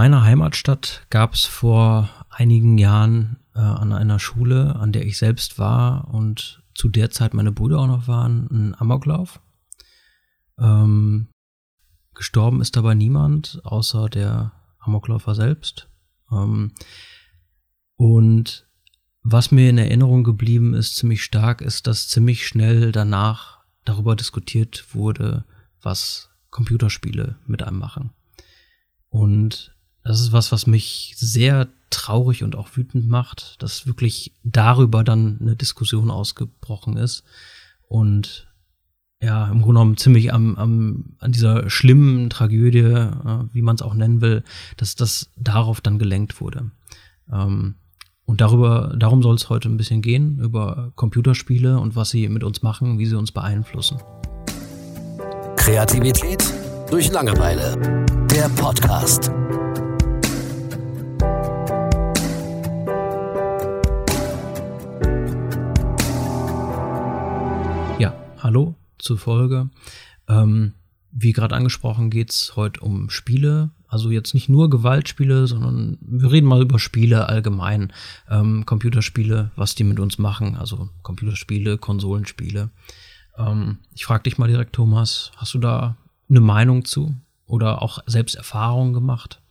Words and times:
meiner 0.00 0.24
Heimatstadt 0.24 1.06
gab 1.10 1.34
es 1.34 1.44
vor 1.44 2.08
einigen 2.30 2.78
Jahren 2.78 3.36
äh, 3.54 3.58
an 3.58 3.92
einer 3.92 4.18
Schule, 4.18 4.76
an 4.76 4.92
der 4.92 5.04
ich 5.04 5.18
selbst 5.18 5.58
war 5.58 6.08
und 6.14 6.62
zu 6.74 6.88
der 6.88 7.10
Zeit 7.10 7.34
meine 7.34 7.52
Brüder 7.52 7.80
auch 7.80 7.86
noch 7.86 8.08
waren, 8.08 8.48
einen 8.48 8.74
Amoklauf. 8.74 9.42
Ähm, 10.58 11.28
gestorben 12.14 12.62
ist 12.62 12.76
dabei 12.76 12.94
niemand, 12.94 13.60
außer 13.62 14.08
der 14.08 14.52
Amokläufer 14.78 15.34
selbst. 15.34 15.90
Ähm, 16.32 16.72
und 17.96 18.66
was 19.22 19.50
mir 19.50 19.68
in 19.68 19.76
Erinnerung 19.76 20.24
geblieben 20.24 20.72
ist, 20.72 20.96
ziemlich 20.96 21.22
stark, 21.22 21.60
ist, 21.60 21.86
dass 21.86 22.08
ziemlich 22.08 22.46
schnell 22.46 22.90
danach 22.90 23.64
darüber 23.84 24.16
diskutiert 24.16 24.94
wurde, 24.94 25.44
was 25.82 26.30
Computerspiele 26.48 27.36
mit 27.44 27.62
einem 27.62 27.78
machen. 27.78 28.14
Und 29.10 29.76
das 30.04 30.20
ist 30.20 30.32
was, 30.32 30.52
was 30.52 30.66
mich 30.66 31.14
sehr 31.16 31.68
traurig 31.90 32.42
und 32.42 32.56
auch 32.56 32.76
wütend 32.76 33.08
macht, 33.08 33.62
dass 33.62 33.86
wirklich 33.86 34.32
darüber 34.44 35.04
dann 35.04 35.38
eine 35.40 35.56
Diskussion 35.56 36.10
ausgebrochen 36.10 36.96
ist 36.96 37.24
und 37.88 38.46
ja, 39.22 39.48
im 39.48 39.60
Grunde 39.60 39.80
genommen 39.80 39.96
ziemlich 39.98 40.32
am, 40.32 40.56
am, 40.56 41.16
an 41.18 41.32
dieser 41.32 41.68
schlimmen 41.68 42.30
Tragödie, 42.30 42.78
äh, 42.78 43.12
wie 43.52 43.60
man 43.60 43.76
es 43.76 43.82
auch 43.82 43.94
nennen 43.94 44.22
will, 44.22 44.42
dass 44.78 44.94
das 44.94 45.30
darauf 45.36 45.82
dann 45.82 45.98
gelenkt 45.98 46.40
wurde. 46.40 46.70
Ähm, 47.30 47.74
und 48.24 48.40
darüber, 48.40 48.94
darum 48.96 49.22
soll 49.22 49.34
es 49.34 49.50
heute 49.50 49.68
ein 49.68 49.76
bisschen 49.76 50.02
gehen, 50.02 50.38
über 50.38 50.92
Computerspiele 50.94 51.78
und 51.78 51.96
was 51.96 52.10
sie 52.10 52.28
mit 52.28 52.44
uns 52.44 52.62
machen, 52.62 52.98
wie 52.98 53.06
sie 53.06 53.18
uns 53.18 53.32
beeinflussen. 53.32 53.98
Kreativität 55.56 56.42
durch 56.90 57.10
Langeweile. 57.10 58.06
Der 58.30 58.48
Podcast. 58.50 59.30
Hallo 68.42 68.76
zur 68.98 69.18
Folge. 69.18 69.70
Ähm, 70.28 70.74
wie 71.12 71.32
gerade 71.32 71.54
angesprochen, 71.54 72.10
geht 72.10 72.30
es 72.30 72.54
heute 72.56 72.80
um 72.80 73.10
Spiele. 73.10 73.70
Also 73.88 74.10
jetzt 74.10 74.34
nicht 74.34 74.48
nur 74.48 74.70
Gewaltspiele, 74.70 75.46
sondern 75.46 75.98
wir 76.00 76.30
reden 76.30 76.46
mal 76.46 76.62
über 76.62 76.78
Spiele 76.78 77.28
allgemein. 77.28 77.92
Ähm, 78.28 78.64
Computerspiele, 78.64 79.50
was 79.56 79.74
die 79.74 79.84
mit 79.84 79.98
uns 79.98 80.18
machen. 80.18 80.56
Also 80.56 80.88
Computerspiele, 81.02 81.78
Konsolenspiele. 81.78 82.70
Ähm, 83.36 83.78
ich 83.94 84.04
frage 84.04 84.22
dich 84.24 84.38
mal 84.38 84.48
direkt, 84.48 84.74
Thomas, 84.74 85.32
hast 85.36 85.54
du 85.54 85.58
da 85.58 85.96
eine 86.28 86.40
Meinung 86.40 86.84
zu? 86.84 87.16
Oder 87.46 87.82
auch 87.82 87.98
selbst 88.06 88.36
Erfahrungen 88.36 88.92
gemacht? 88.92 89.42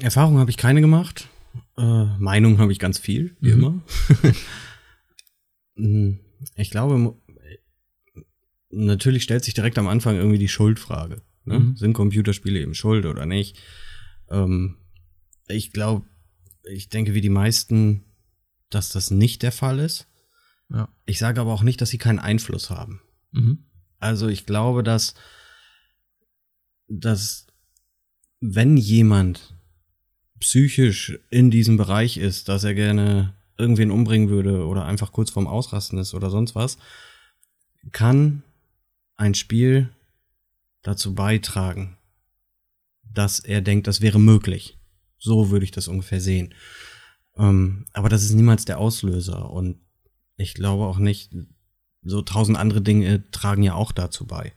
Erfahrungen 0.00 0.38
habe 0.38 0.50
ich 0.50 0.56
keine 0.56 0.80
gemacht. 0.80 1.28
Äh, 1.76 2.04
Meinung 2.18 2.58
habe 2.58 2.72
ich 2.72 2.78
ganz 2.78 2.98
viel, 2.98 3.36
wie 3.40 3.52
mhm. 3.52 3.82
immer. 5.76 6.04
Ich 6.56 6.70
glaube, 6.70 7.16
natürlich 8.70 9.22
stellt 9.22 9.44
sich 9.44 9.54
direkt 9.54 9.78
am 9.78 9.88
Anfang 9.88 10.16
irgendwie 10.16 10.38
die 10.38 10.48
Schuldfrage. 10.48 11.22
Ne? 11.44 11.58
Mhm. 11.58 11.76
Sind 11.76 11.92
Computerspiele 11.92 12.60
eben 12.60 12.74
schuld 12.74 13.06
oder 13.06 13.26
nicht? 13.26 13.58
Ähm, 14.30 14.76
ich 15.48 15.72
glaube, 15.72 16.06
ich 16.64 16.88
denke 16.88 17.14
wie 17.14 17.20
die 17.20 17.28
meisten, 17.28 18.04
dass 18.70 18.90
das 18.90 19.10
nicht 19.10 19.42
der 19.42 19.52
Fall 19.52 19.78
ist. 19.78 20.08
Ja. 20.70 20.88
Ich 21.06 21.18
sage 21.18 21.40
aber 21.40 21.52
auch 21.52 21.62
nicht, 21.62 21.80
dass 21.80 21.90
sie 21.90 21.98
keinen 21.98 22.18
Einfluss 22.18 22.70
haben. 22.70 23.00
Mhm. 23.32 23.64
Also 23.98 24.28
ich 24.28 24.46
glaube, 24.46 24.82
dass, 24.82 25.14
dass 26.88 27.46
wenn 28.40 28.76
jemand 28.76 29.54
psychisch 30.40 31.18
in 31.30 31.50
diesem 31.50 31.76
Bereich 31.76 32.16
ist, 32.16 32.48
dass 32.48 32.64
er 32.64 32.74
gerne 32.74 33.34
irgendwen 33.56 33.90
umbringen 33.90 34.28
würde 34.28 34.66
oder 34.66 34.84
einfach 34.84 35.12
kurz 35.12 35.30
vorm 35.30 35.46
Ausrasten 35.46 35.98
ist 35.98 36.14
oder 36.14 36.30
sonst 36.30 36.54
was, 36.54 36.78
kann 37.92 38.42
ein 39.16 39.34
Spiel 39.34 39.90
dazu 40.82 41.14
beitragen, 41.14 41.96
dass 43.02 43.40
er 43.40 43.60
denkt, 43.60 43.86
das 43.86 44.00
wäre 44.00 44.18
möglich. 44.18 44.78
So 45.18 45.50
würde 45.50 45.64
ich 45.64 45.70
das 45.70 45.88
ungefähr 45.88 46.20
sehen. 46.20 46.54
Ähm, 47.36 47.86
aber 47.92 48.08
das 48.08 48.24
ist 48.24 48.32
niemals 48.32 48.64
der 48.64 48.78
Auslöser. 48.78 49.50
Und 49.50 49.78
ich 50.36 50.54
glaube 50.54 50.84
auch 50.84 50.98
nicht, 50.98 51.32
so 52.02 52.22
tausend 52.22 52.58
andere 52.58 52.82
Dinge 52.82 53.30
tragen 53.30 53.62
ja 53.62 53.74
auch 53.74 53.92
dazu 53.92 54.26
bei. 54.26 54.52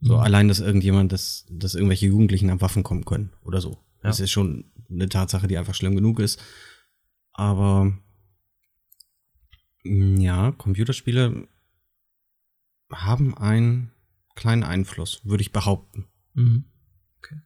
So 0.00 0.14
mhm. 0.14 0.20
allein, 0.20 0.48
dass 0.48 0.60
irgendjemand, 0.60 1.12
dass, 1.12 1.46
dass 1.50 1.74
irgendwelche 1.74 2.06
Jugendlichen 2.06 2.50
an 2.50 2.60
Waffen 2.60 2.82
kommen 2.82 3.04
können 3.04 3.32
oder 3.42 3.60
so. 3.60 3.70
Ja. 3.70 4.10
Das 4.10 4.20
ist 4.20 4.30
schon 4.30 4.66
eine 4.88 5.08
Tatsache, 5.08 5.48
die 5.48 5.58
einfach 5.58 5.74
schlimm 5.74 5.96
genug 5.96 6.20
ist. 6.20 6.40
Aber 7.32 7.92
ja, 10.20 10.52
Computerspiele 10.52 11.48
haben 12.92 13.36
einen 13.36 13.92
kleinen 14.34 14.62
Einfluss, 14.62 15.20
würde 15.24 15.42
ich 15.42 15.52
behaupten. 15.52 16.06
Mhm. 16.34 16.64
Okay. 17.18 17.40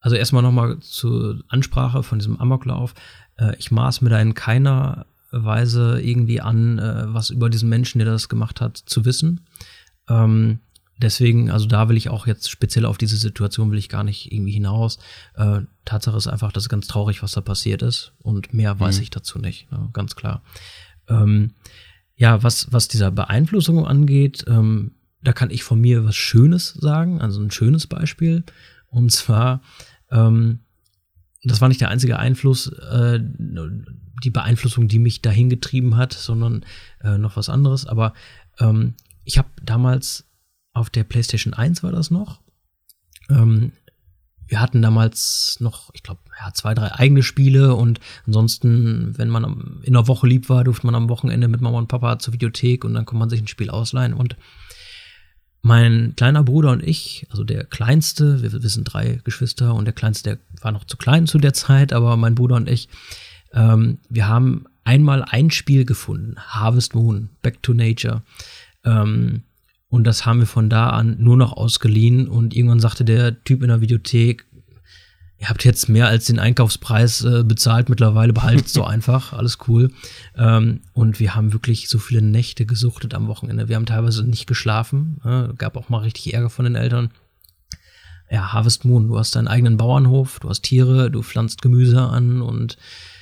Also 0.00 0.16
erstmal 0.16 0.42
nochmal 0.42 0.78
zur 0.80 1.42
Ansprache 1.48 2.02
von 2.02 2.18
diesem 2.18 2.38
Amoklauf. 2.38 2.94
Äh, 3.36 3.56
ich 3.58 3.70
maß 3.70 4.02
mir 4.02 4.10
da 4.10 4.20
in 4.20 4.34
keiner 4.34 5.06
Weise 5.32 6.00
irgendwie 6.00 6.40
an, 6.40 6.78
äh, 6.78 7.04
was 7.08 7.30
über 7.30 7.50
diesen 7.50 7.68
Menschen, 7.68 7.98
der 7.98 8.06
das 8.08 8.28
gemacht 8.28 8.60
hat, 8.60 8.76
zu 8.76 9.04
wissen. 9.04 9.46
Ähm, 10.08 10.60
deswegen, 10.98 11.50
also 11.50 11.66
da 11.66 11.88
will 11.88 11.96
ich 11.96 12.08
auch 12.08 12.26
jetzt 12.26 12.50
speziell 12.50 12.84
auf 12.84 12.98
diese 12.98 13.16
Situation 13.16 13.70
will 13.70 13.78
ich 13.78 13.88
gar 13.88 14.04
nicht 14.04 14.32
irgendwie 14.32 14.52
hinaus. 14.52 14.98
Äh, 15.34 15.62
Tatsache 15.84 16.16
ist 16.16 16.26
einfach, 16.26 16.52
das 16.52 16.64
ist 16.64 16.68
ganz 16.68 16.86
traurig, 16.86 17.22
was 17.22 17.32
da 17.32 17.40
passiert 17.40 17.82
ist 17.82 18.12
und 18.18 18.54
mehr 18.54 18.78
weiß 18.78 18.96
mhm. 18.96 19.02
ich 19.02 19.10
dazu 19.10 19.38
nicht, 19.38 19.70
ne, 19.70 19.88
ganz 19.92 20.16
klar. 20.16 20.42
Ähm, 21.08 21.52
ja, 22.16 22.42
was, 22.42 22.72
was 22.72 22.88
dieser 22.88 23.10
Beeinflussung 23.10 23.86
angeht, 23.86 24.44
ähm, 24.48 24.92
da 25.22 25.32
kann 25.32 25.50
ich 25.50 25.64
von 25.64 25.80
mir 25.80 26.04
was 26.04 26.16
Schönes 26.16 26.68
sagen, 26.74 27.20
also 27.20 27.40
ein 27.40 27.50
schönes 27.50 27.86
Beispiel. 27.86 28.44
Und 28.88 29.12
zwar, 29.12 29.60
ähm, 30.10 30.60
das 31.42 31.60
war 31.60 31.68
nicht 31.68 31.80
der 31.80 31.90
einzige 31.90 32.18
Einfluss, 32.18 32.68
äh, 32.68 33.20
die 34.24 34.30
Beeinflussung, 34.30 34.88
die 34.88 34.98
mich 34.98 35.20
dahin 35.22 35.50
getrieben 35.50 35.96
hat, 35.96 36.12
sondern 36.12 36.64
äh, 37.02 37.18
noch 37.18 37.36
was 37.36 37.48
anderes. 37.48 37.86
Aber 37.86 38.14
ähm, 38.58 38.94
ich 39.24 39.36
habe 39.36 39.48
damals 39.62 40.26
auf 40.72 40.90
der 40.90 41.04
PlayStation 41.04 41.54
1 41.54 41.82
war 41.82 41.92
das 41.92 42.10
noch. 42.10 42.40
Ähm, 43.28 43.72
wir 44.48 44.60
hatten 44.60 44.82
damals 44.82 45.56
noch, 45.60 45.90
ich 45.94 46.02
glaube, 46.02 46.20
ja, 46.38 46.52
zwei, 46.52 46.74
drei 46.74 46.92
eigene 46.92 47.22
Spiele 47.22 47.74
und 47.74 48.00
ansonsten, 48.26 49.16
wenn 49.16 49.28
man 49.28 49.80
in 49.82 49.94
der 49.94 50.08
Woche 50.08 50.26
lieb 50.26 50.48
war, 50.48 50.64
durfte 50.64 50.86
man 50.86 50.94
am 50.94 51.08
Wochenende 51.08 51.48
mit 51.48 51.60
Mama 51.60 51.78
und 51.78 51.88
Papa 51.88 52.18
zur 52.18 52.34
Videothek 52.34 52.84
und 52.84 52.94
dann 52.94 53.06
konnte 53.06 53.18
man 53.18 53.30
sich 53.30 53.40
ein 53.40 53.48
Spiel 53.48 53.70
ausleihen. 53.70 54.14
Und 54.14 54.36
mein 55.62 56.14
kleiner 56.16 56.44
Bruder 56.44 56.70
und 56.70 56.82
ich, 56.82 57.26
also 57.30 57.42
der 57.42 57.64
kleinste, 57.64 58.42
wir, 58.42 58.52
wir 58.52 58.70
sind 58.70 58.84
drei 58.84 59.20
Geschwister 59.24 59.74
und 59.74 59.84
der 59.84 59.94
kleinste, 59.94 60.30
der 60.30 60.62
war 60.62 60.72
noch 60.72 60.84
zu 60.84 60.96
klein 60.96 61.26
zu 61.26 61.38
der 61.38 61.54
Zeit, 61.54 61.92
aber 61.92 62.16
mein 62.16 62.36
Bruder 62.36 62.56
und 62.56 62.68
ich, 62.68 62.88
ähm, 63.52 63.98
wir 64.08 64.28
haben 64.28 64.66
einmal 64.84 65.24
ein 65.24 65.50
Spiel 65.50 65.84
gefunden, 65.84 66.36
Harvest 66.38 66.94
Moon, 66.94 67.30
Back 67.42 67.62
to 67.62 67.74
Nature. 67.74 68.22
Ähm, 68.84 69.42
und 69.96 70.04
das 70.04 70.26
haben 70.26 70.40
wir 70.40 70.46
von 70.46 70.68
da 70.68 70.90
an 70.90 71.16
nur 71.18 71.38
noch 71.38 71.54
ausgeliehen. 71.54 72.28
Und 72.28 72.54
irgendwann 72.54 72.80
sagte 72.80 73.02
der 73.02 73.42
Typ 73.44 73.62
in 73.62 73.68
der 73.68 73.80
Videothek, 73.80 74.44
ihr 75.38 75.48
habt 75.48 75.64
jetzt 75.64 75.88
mehr 75.88 76.06
als 76.06 76.26
den 76.26 76.38
Einkaufspreis 76.38 77.24
äh, 77.24 77.44
bezahlt, 77.44 77.88
mittlerweile 77.88 78.34
behaltet 78.34 78.68
so 78.68 78.84
einfach, 78.84 79.32
alles 79.32 79.56
cool. 79.68 79.90
Ähm, 80.36 80.82
und 80.92 81.18
wir 81.18 81.34
haben 81.34 81.54
wirklich 81.54 81.88
so 81.88 81.98
viele 81.98 82.20
Nächte 82.20 82.66
gesuchtet 82.66 83.14
am 83.14 83.26
Wochenende. 83.26 83.68
Wir 83.68 83.76
haben 83.76 83.86
teilweise 83.86 84.22
nicht 84.22 84.46
geschlafen, 84.46 85.18
äh, 85.24 85.54
gab 85.54 85.78
auch 85.78 85.88
mal 85.88 86.02
richtig 86.02 86.34
Ärger 86.34 86.50
von 86.50 86.66
den 86.66 86.74
Eltern. 86.74 87.10
Ja, 88.30 88.52
Harvest 88.52 88.84
Moon, 88.84 89.08
du 89.08 89.18
hast 89.18 89.34
deinen 89.34 89.48
eigenen 89.48 89.78
Bauernhof, 89.78 90.40
du 90.40 90.50
hast 90.50 90.60
Tiere, 90.60 91.10
du 91.10 91.22
pflanzt 91.22 91.62
Gemüse 91.62 92.02
an 92.02 92.42
und. 92.42 92.76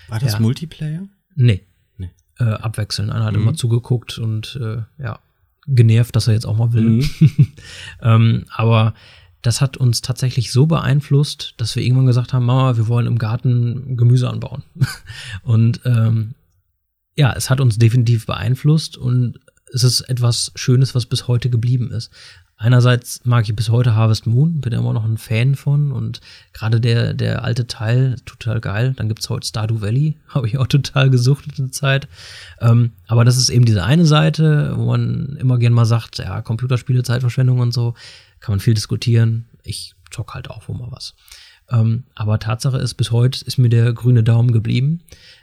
War 0.09 0.19
das 0.19 0.33
ja, 0.33 0.41
Multiplayer? 0.41 1.03
Nee. 1.37 1.65
nee. 1.99 2.11
Äh, 2.41 2.45
abwechselnd. 2.45 3.13
Einer 3.13 3.27
hat 3.27 3.35
mhm. 3.35 3.43
immer 3.43 3.55
zugeguckt 3.55 4.19
und 4.19 4.59
äh, 4.61 4.83
ja, 5.01 5.21
genervt, 5.67 6.15
dass 6.17 6.29
er 6.29 6.35
jetzt 6.35 6.47
auch 6.47 6.57
mal 6.57 6.73
will. 6.73 6.83
Mhm. 6.83 7.53
ähm, 8.03 8.45
aber 8.51 8.95
das 9.43 9.61
hat 9.61 9.77
uns 9.77 10.01
tatsächlich 10.01 10.53
so 10.53 10.67
beeinflusst, 10.67 11.55
dass 11.59 11.77
wir 11.77 11.83
irgendwann 11.83 12.07
gesagt 12.07 12.33
haben, 12.33 12.47
Mama, 12.47 12.77
wir 12.77 12.89
wollen 12.89 13.07
im 13.07 13.19
Garten 13.19 13.97
Gemüse 13.97 14.31
anbauen. 14.31 14.63
und 15.43 15.81
ähm, 15.85 16.35
ja, 17.17 17.33
es 17.35 17.51
hat 17.51 17.61
uns 17.61 17.79
definitiv 17.79 18.27
beeinflusst 18.27 18.97
und 18.97 19.39
es 19.75 19.83
ist 19.83 20.03
etwas 20.03 20.53
Schönes, 20.55 20.95
was 20.95 21.07
bis 21.07 21.27
heute 21.27 21.51
geblieben 21.51 21.91
ist. 21.91 22.11
Einerseits 22.57 23.21
mag 23.25 23.49
ich 23.49 23.57
bis 23.57 23.69
heute 23.69 23.97
Harvest 23.97 24.27
Moon, 24.27 24.61
bin 24.61 24.73
immer 24.73 24.93
noch 24.93 25.05
ein 25.05 25.19
Fan 25.19 25.57
von 25.57 25.91
und 25.91 26.21
gerade 26.53 26.81
der, 26.81 27.13
der 27.13 27.43
alte 27.43 27.67
Teil, 27.67 28.15
total 28.25 28.61
geil. 28.61 28.95
Dann 28.97 29.09
gibt 29.09 29.21
es 29.21 29.29
heute 29.29 29.47
Stardew 29.47 29.81
Valley, 29.81 30.17
habe 30.29 30.47
ich 30.47 30.59
auch 30.59 30.69
total 30.69 31.11
gesucht 31.11 31.47
in 31.49 31.65
der 31.65 31.73
Zeit. 31.73 32.07
Ähm, 32.61 32.93
aber 33.09 33.25
das 33.25 33.37
ist 33.37 33.51
eben 33.51 33.65
diese 33.65 33.83
eine 33.83 34.07
Seite, 34.07 34.75
wo 34.77 34.87
man 34.87 35.37
immer 35.41 35.59
gern 35.59 35.73
mal 35.73 35.87
sagt, 35.87 36.19
ja, 36.19 36.41
Computerspiele, 36.41 37.03
Zeitverschwendung 37.03 37.59
und 37.59 37.75
so, 37.75 37.95
kann 38.39 38.53
man 38.53 38.61
viel 38.61 38.75
diskutieren. 38.75 39.47
Ich 39.65 39.95
zock 40.13 40.35
halt 40.35 40.49
auch 40.49 40.69
wo 40.69 40.75
mal 40.75 40.93
was. 40.93 41.15
Ähm, 41.69 42.05
aber 42.15 42.39
Tatsache 42.39 42.79
ist, 42.79 42.95
bis 42.95 43.11
heute 43.11 43.45
ist 43.45 43.59
mir 43.59 43.71
der 43.71 43.93
grüne 43.93 44.23
Daumen 44.23 44.53
geblieben. 44.53 45.01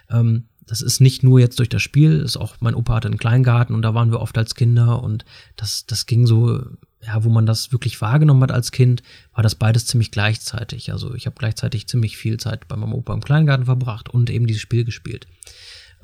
Ähm, 0.10 0.45
das 0.71 0.81
ist 0.81 1.01
nicht 1.01 1.21
nur 1.21 1.38
jetzt 1.38 1.59
durch 1.59 1.68
das 1.68 1.81
Spiel, 1.81 2.21
ist 2.21 2.38
auch, 2.38 2.56
mein 2.62 2.75
Opa 2.75 2.95
hatte 2.95 3.09
einen 3.09 3.18
Kleingarten 3.18 3.75
und 3.75 3.81
da 3.81 3.94
waren 3.94 4.09
wir 4.09 4.21
oft 4.21 4.38
als 4.38 4.56
Kinder 4.56 5.03
und 5.03 5.25
das, 5.57 5.85
das 5.85 6.06
ging 6.06 6.25
so, 6.25 6.63
ja, 7.06 7.25
wo 7.25 7.29
man 7.29 7.45
das 7.45 7.73
wirklich 7.73 8.00
wahrgenommen 8.00 8.41
hat 8.44 8.53
als 8.53 8.71
Kind, 8.71 9.03
war 9.33 9.44
das 9.44 9.56
beides 9.56 9.85
ziemlich 9.85 10.12
gleichzeitig. 10.12 10.94
Also 10.94 11.13
ich 11.13 11.25
habe 11.25 11.35
gleichzeitig 11.38 11.89
ziemlich 11.89 12.15
viel 12.15 12.38
Zeit 12.38 12.69
bei 12.69 12.77
meinem 12.77 12.94
Opa 12.94 13.13
im 13.13 13.19
Kleingarten 13.19 13.65
verbracht 13.65 14.07
und 14.07 14.29
eben 14.29 14.47
dieses 14.47 14.62
Spiel 14.62 14.85
gespielt. 14.85 15.27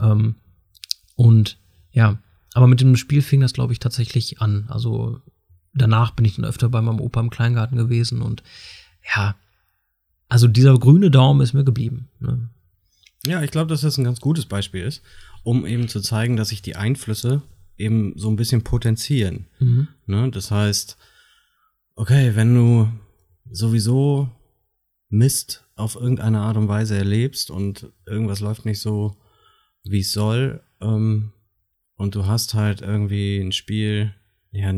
Ähm, 0.01 0.35
und 1.15 1.57
ja, 1.93 2.21
aber 2.53 2.67
mit 2.67 2.81
dem 2.81 2.97
Spiel 2.97 3.21
fing 3.21 3.39
das, 3.39 3.53
glaube 3.53 3.71
ich, 3.71 3.79
tatsächlich 3.79 4.41
an. 4.41 4.65
Also 4.67 5.21
danach 5.73 6.11
bin 6.11 6.25
ich 6.25 6.35
dann 6.35 6.43
öfter 6.43 6.67
bei 6.67 6.81
meinem 6.81 6.99
Opa 6.99 7.21
im 7.21 7.29
Kleingarten 7.29 7.77
gewesen 7.77 8.21
und 8.21 8.43
ja, 9.15 9.37
also 10.27 10.49
dieser 10.49 10.77
grüne 10.77 11.09
Daumen 11.09 11.39
ist 11.39 11.53
mir 11.53 11.63
geblieben. 11.63 12.09
Ne? 12.19 12.49
Ja, 13.27 13.43
ich 13.43 13.51
glaube, 13.51 13.69
dass 13.69 13.81
das 13.81 13.97
ein 13.97 14.03
ganz 14.03 14.19
gutes 14.19 14.45
Beispiel 14.45 14.83
ist, 14.83 15.01
um 15.43 15.65
eben 15.65 15.87
zu 15.87 16.01
zeigen, 16.01 16.35
dass 16.37 16.49
sich 16.49 16.61
die 16.61 16.75
Einflüsse 16.75 17.41
eben 17.77 18.13
so 18.15 18.29
ein 18.29 18.35
bisschen 18.35 18.63
potenzieren. 18.63 19.47
Mhm. 19.59 19.87
Ne? 20.05 20.31
Das 20.31 20.51
heißt, 20.51 20.97
okay, 21.95 22.35
wenn 22.35 22.55
du 22.55 22.89
sowieso 23.51 24.29
Mist 25.09 25.65
auf 25.75 25.95
irgendeine 25.95 26.39
Art 26.39 26.57
und 26.57 26.67
Weise 26.67 26.97
erlebst 26.97 27.51
und 27.51 27.91
irgendwas 28.05 28.39
läuft 28.39 28.65
nicht 28.65 28.81
so, 28.81 29.15
wie 29.83 29.99
es 29.99 30.11
soll, 30.11 30.61
ähm, 30.81 31.33
und 31.95 32.13
du 32.15 32.25
hast 32.25 32.53
halt 32.53 32.81
irgendwie 32.81 33.39
ein 33.39 33.51
Spiel, 33.51 34.13
ja, 34.51 34.71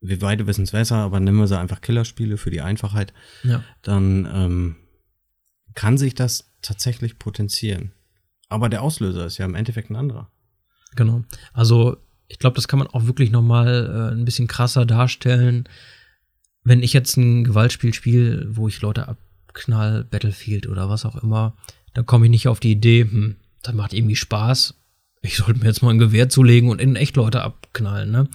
wir 0.00 0.18
beide 0.18 0.46
wissen 0.46 0.64
es 0.64 0.70
besser, 0.70 0.96
aber 0.96 1.20
nehmen 1.20 1.38
wir 1.38 1.46
sie 1.46 1.58
einfach 1.58 1.80
Killerspiele 1.80 2.36
für 2.36 2.50
die 2.50 2.60
Einfachheit, 2.60 3.12
ja. 3.42 3.62
dann 3.82 4.28
ähm, 4.32 4.76
kann 5.74 5.98
sich 5.98 6.14
das 6.14 6.50
tatsächlich 6.62 7.18
potenzieren. 7.18 7.92
Aber 8.48 8.68
der 8.68 8.82
Auslöser 8.82 9.26
ist 9.26 9.38
ja 9.38 9.44
im 9.44 9.54
Endeffekt 9.54 9.90
ein 9.90 9.96
anderer. 9.96 10.30
Genau. 10.96 11.22
Also 11.52 11.96
ich 12.28 12.38
glaube, 12.38 12.56
das 12.56 12.68
kann 12.68 12.78
man 12.78 12.88
auch 12.88 13.06
wirklich 13.06 13.30
noch 13.30 13.42
mal 13.42 14.10
äh, 14.12 14.14
ein 14.14 14.24
bisschen 14.24 14.48
krasser 14.48 14.86
darstellen. 14.86 15.68
Wenn 16.62 16.82
ich 16.82 16.92
jetzt 16.92 17.16
ein 17.16 17.44
Gewaltspiel 17.44 17.94
spiele, 17.94 18.46
wo 18.50 18.68
ich 18.68 18.80
Leute 18.80 19.08
abknall, 19.08 20.04
Battlefield 20.04 20.66
oder 20.66 20.88
was 20.88 21.04
auch 21.04 21.16
immer, 21.22 21.56
dann 21.94 22.06
komme 22.06 22.26
ich 22.26 22.30
nicht 22.30 22.48
auf 22.48 22.60
die 22.60 22.72
Idee, 22.72 23.02
hm, 23.02 23.36
das 23.62 23.74
macht 23.74 23.92
irgendwie 23.92 24.16
Spaß. 24.16 24.74
Ich 25.22 25.36
sollte 25.36 25.60
mir 25.60 25.66
jetzt 25.66 25.82
mal 25.82 25.90
ein 25.90 25.98
Gewehr 25.98 26.28
zulegen 26.28 26.70
und 26.70 26.80
in 26.80 26.96
echt 26.96 27.16
Leute 27.16 27.42
abknallen. 27.42 28.10
Ne? 28.10 28.28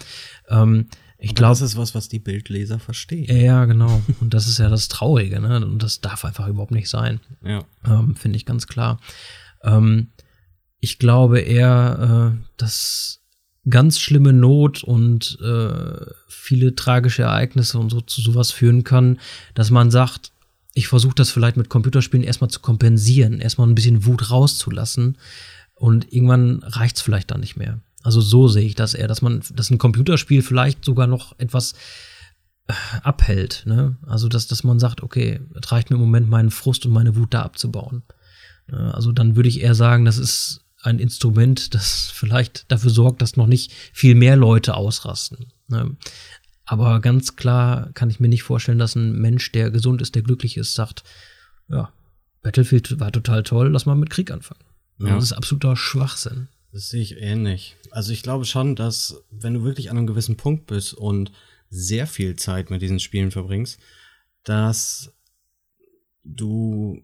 Ähm, 0.50 0.88
ich 1.18 1.34
glaube, 1.34 1.52
das 1.52 1.62
ist 1.62 1.78
was, 1.78 1.96
was 1.96 2.10
die 2.10 2.20
Bildleser 2.20 2.80
verstehen. 2.80 3.36
Ja, 3.36 3.66
genau. 3.66 4.02
Und 4.20 4.34
das 4.34 4.48
ist 4.48 4.60
ja 4.60 4.70
das 4.70 4.88
Traurige, 4.88 5.40
ne? 5.40 5.66
Und 5.66 5.82
das 5.82 6.02
darf 6.02 6.26
einfach 6.26 6.48
überhaupt 6.48 6.72
nicht 6.72 6.90
sein. 6.90 7.20
Ja. 7.44 7.64
Ähm, 7.86 8.16
Finde 8.16 8.38
ich 8.38 8.46
ganz 8.46 8.68
klar. 8.68 9.00
Ähm, 9.64 10.10
ich 10.80 11.00
glaube 11.00 11.40
eher, 11.40 12.36
äh, 12.36 12.46
dass 12.58 13.22
ganz 13.70 14.00
schlimme 14.00 14.34
Not 14.34 14.84
und 14.84 15.40
äh, 15.42 16.06
viele 16.28 16.76
tragische 16.76 17.24
Ereignisse 17.24 17.80
und 17.80 17.90
so 17.90 18.02
zu 18.02 18.22
sowas 18.22 18.52
führen 18.52 18.84
kann, 18.84 19.20
dass 19.56 19.72
man 19.72 19.90
sagt, 19.90 20.32
ich 20.74 20.88
versuche 20.88 21.16
das 21.16 21.32
vielleicht 21.32 21.58
mit 21.58 21.70
Computerspielen 21.70 22.26
erstmal 22.26 22.50
zu 22.50 22.60
kompensieren, 22.60 23.40
erstmal 23.40 23.68
ein 23.68 23.76
bisschen 23.76 24.06
Wut 24.06 24.30
rauszulassen 24.30 25.18
und 25.74 26.12
irgendwann 26.14 26.62
reicht's 26.64 27.02
vielleicht 27.02 27.32
dann 27.32 27.40
nicht 27.40 27.56
mehr. 27.56 27.80
Also 28.06 28.22
so 28.22 28.48
sehe 28.48 28.68
ich 28.68 28.76
das 28.76 28.94
eher, 28.94 29.08
dass 29.08 29.24
man, 29.24 29.42
dass 29.54 29.72
ein 29.72 29.80
Computerspiel 29.80 30.44
vielleicht 30.44 30.86
sogar 30.86 31.08
noch 31.08 31.38
etwas 31.40 31.74
äh, 32.68 32.74
abhält. 33.02 33.64
Ne? 33.66 33.98
Also 34.06 34.28
dass, 34.28 34.46
dass 34.46 34.64
man 34.64 34.78
sagt, 34.78 35.02
okay, 35.02 35.42
es 35.60 35.72
reicht 35.72 35.90
mir 35.90 35.96
im 35.96 36.04
Moment 36.04 36.30
meinen 36.30 36.52
Frust 36.52 36.86
und 36.86 36.92
meine 36.94 37.16
Wut 37.16 37.34
da 37.34 37.42
abzubauen. 37.42 38.04
Also 38.68 39.12
dann 39.12 39.36
würde 39.36 39.50
ich 39.50 39.62
eher 39.62 39.74
sagen, 39.74 40.06
das 40.06 40.20
ist 40.20 40.66
ein 40.84 41.00
Instrument, 41.00 41.74
das 41.74 42.12
vielleicht 42.14 42.72
dafür 42.72 42.92
sorgt, 42.92 43.24
dass 43.24 43.38
noch 43.38 43.48
nicht 43.48 43.74
viel 43.92 44.14
mehr 44.14 44.36
Leute 44.36 44.76
ausrasten. 44.76 45.48
Ne? 45.68 45.98
Aber 46.64 47.00
ganz 47.00 47.36
klar 47.36 47.92
kann 47.94 48.12
ich 48.12 48.20
mir 48.20 48.28
nicht 48.28 48.44
vorstellen, 48.44 48.78
dass 48.78 48.96
ein 48.96 49.14
Mensch, 49.20 49.52
der 49.52 49.72
gesund 49.72 50.00
ist, 50.04 50.14
der 50.14 50.22
glücklich 50.22 50.58
ist, 50.58 50.76
sagt, 50.76 51.04
ja, 51.70 51.92
Battlefield 52.44 53.00
war 53.00 53.12
total 53.12 53.42
toll, 53.42 53.70
lass 53.70 53.88
mal 53.88 53.96
mit 53.96 54.12
Krieg 54.12 54.30
anfangen. 54.30 54.64
Ja. 55.00 55.16
Das 55.16 55.24
ist 55.24 55.34
absoluter 55.34 55.76
Schwachsinn. 55.76 56.50
Das 56.76 56.90
sehe 56.90 57.02
ich 57.02 57.22
ähnlich. 57.22 57.78
Also 57.92 58.12
ich 58.12 58.22
glaube 58.22 58.44
schon, 58.44 58.76
dass 58.76 59.24
wenn 59.32 59.54
du 59.54 59.64
wirklich 59.64 59.90
an 59.90 59.98
einem 59.98 60.08
gewissen 60.08 60.36
Punkt 60.36 60.68
bist 60.68 60.94
und 60.94 61.32
sehr 61.70 62.06
viel 62.06 62.36
Zeit 62.36 62.70
mit 62.70 62.82
diesen 62.82 63.00
Spielen 63.00 63.32
verbringst, 63.32 63.80
dass 64.44 65.14
du 66.26 67.02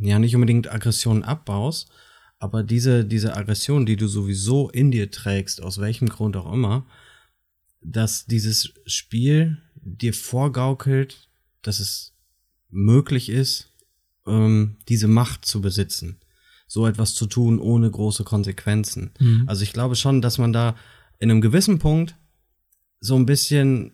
ja 0.00 0.18
nicht 0.18 0.34
unbedingt 0.34 0.68
Aggressionen 0.68 1.22
abbaust, 1.22 1.92
aber 2.40 2.64
diese, 2.64 3.04
diese 3.04 3.36
Aggression, 3.36 3.86
die 3.86 3.94
du 3.94 4.08
sowieso 4.08 4.68
in 4.68 4.90
dir 4.90 5.12
trägst, 5.12 5.62
aus 5.62 5.78
welchem 5.78 6.08
Grund 6.08 6.36
auch 6.36 6.52
immer, 6.52 6.88
dass 7.80 8.26
dieses 8.26 8.74
Spiel 8.84 9.62
dir 9.76 10.12
vorgaukelt, 10.12 11.28
dass 11.62 11.78
es 11.78 12.16
möglich 12.68 13.28
ist, 13.28 13.72
ähm, 14.26 14.76
diese 14.88 15.06
Macht 15.06 15.44
zu 15.44 15.60
besitzen 15.60 16.18
so 16.66 16.86
etwas 16.86 17.14
zu 17.14 17.26
tun 17.26 17.58
ohne 17.58 17.90
große 17.90 18.24
Konsequenzen. 18.24 19.10
Mhm. 19.18 19.44
Also 19.46 19.62
ich 19.62 19.72
glaube 19.72 19.96
schon, 19.96 20.20
dass 20.20 20.38
man 20.38 20.52
da 20.52 20.76
in 21.18 21.30
einem 21.30 21.40
gewissen 21.40 21.78
Punkt 21.78 22.16
so 23.00 23.16
ein 23.16 23.26
bisschen 23.26 23.92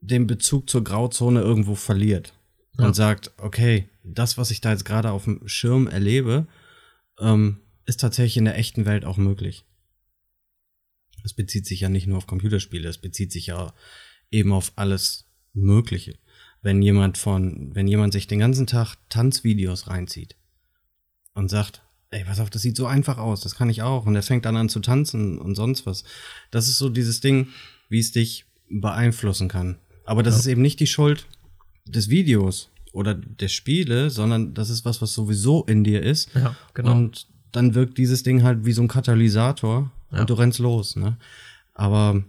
den 0.00 0.26
Bezug 0.26 0.68
zur 0.68 0.82
Grauzone 0.82 1.40
irgendwo 1.40 1.74
verliert 1.74 2.34
ja. 2.78 2.86
und 2.86 2.94
sagt, 2.94 3.32
okay, 3.38 3.88
das, 4.02 4.36
was 4.36 4.50
ich 4.50 4.60
da 4.60 4.72
jetzt 4.72 4.84
gerade 4.84 5.12
auf 5.12 5.24
dem 5.24 5.46
Schirm 5.46 5.86
erlebe, 5.86 6.46
ähm, 7.20 7.60
ist 7.86 8.00
tatsächlich 8.00 8.36
in 8.36 8.44
der 8.44 8.58
echten 8.58 8.84
Welt 8.84 9.04
auch 9.04 9.16
möglich. 9.16 9.64
Es 11.24 11.34
bezieht 11.34 11.66
sich 11.66 11.80
ja 11.80 11.88
nicht 11.88 12.08
nur 12.08 12.18
auf 12.18 12.26
Computerspiele, 12.26 12.88
es 12.88 12.98
bezieht 12.98 13.30
sich 13.30 13.46
ja 13.46 13.72
eben 14.30 14.52
auf 14.52 14.72
alles 14.76 15.26
Mögliche. 15.52 16.18
Wenn 16.62 16.82
jemand 16.82 17.18
von, 17.18 17.74
wenn 17.74 17.86
jemand 17.86 18.12
sich 18.12 18.26
den 18.26 18.38
ganzen 18.38 18.66
Tag 18.66 18.96
Tanzvideos 19.08 19.88
reinzieht 19.88 20.36
und 21.34 21.48
sagt, 21.48 21.82
ey, 22.12 22.24
pass 22.24 22.40
auf, 22.40 22.50
das 22.50 22.62
sieht 22.62 22.76
so 22.76 22.86
einfach 22.86 23.18
aus, 23.18 23.40
das 23.40 23.56
kann 23.56 23.70
ich 23.70 23.82
auch. 23.82 24.06
Und 24.06 24.14
er 24.14 24.22
fängt 24.22 24.44
dann 24.44 24.56
an 24.56 24.68
zu 24.68 24.80
tanzen 24.80 25.38
und 25.38 25.54
sonst 25.54 25.86
was. 25.86 26.04
Das 26.50 26.68
ist 26.68 26.78
so 26.78 26.88
dieses 26.88 27.20
Ding, 27.20 27.48
wie 27.88 27.98
es 27.98 28.12
dich 28.12 28.44
beeinflussen 28.68 29.48
kann. 29.48 29.76
Aber 30.04 30.22
das 30.22 30.34
ja. 30.34 30.40
ist 30.40 30.46
eben 30.46 30.62
nicht 30.62 30.78
die 30.80 30.86
Schuld 30.86 31.26
des 31.86 32.08
Videos 32.10 32.70
oder 32.92 33.14
der 33.14 33.48
Spiele, 33.48 34.10
sondern 34.10 34.54
das 34.54 34.70
ist 34.70 34.84
was, 34.84 35.00
was 35.00 35.14
sowieso 35.14 35.64
in 35.64 35.84
dir 35.84 36.02
ist. 36.02 36.30
Ja, 36.34 36.54
genau. 36.74 36.92
Und 36.92 37.26
dann 37.50 37.74
wirkt 37.74 37.98
dieses 37.98 38.22
Ding 38.22 38.42
halt 38.42 38.64
wie 38.64 38.72
so 38.72 38.82
ein 38.82 38.88
Katalysator 38.88 39.90
ja. 40.10 40.20
und 40.20 40.30
du 40.30 40.34
rennst 40.34 40.58
los, 40.58 40.96
ne? 40.96 41.16
Aber 41.74 42.22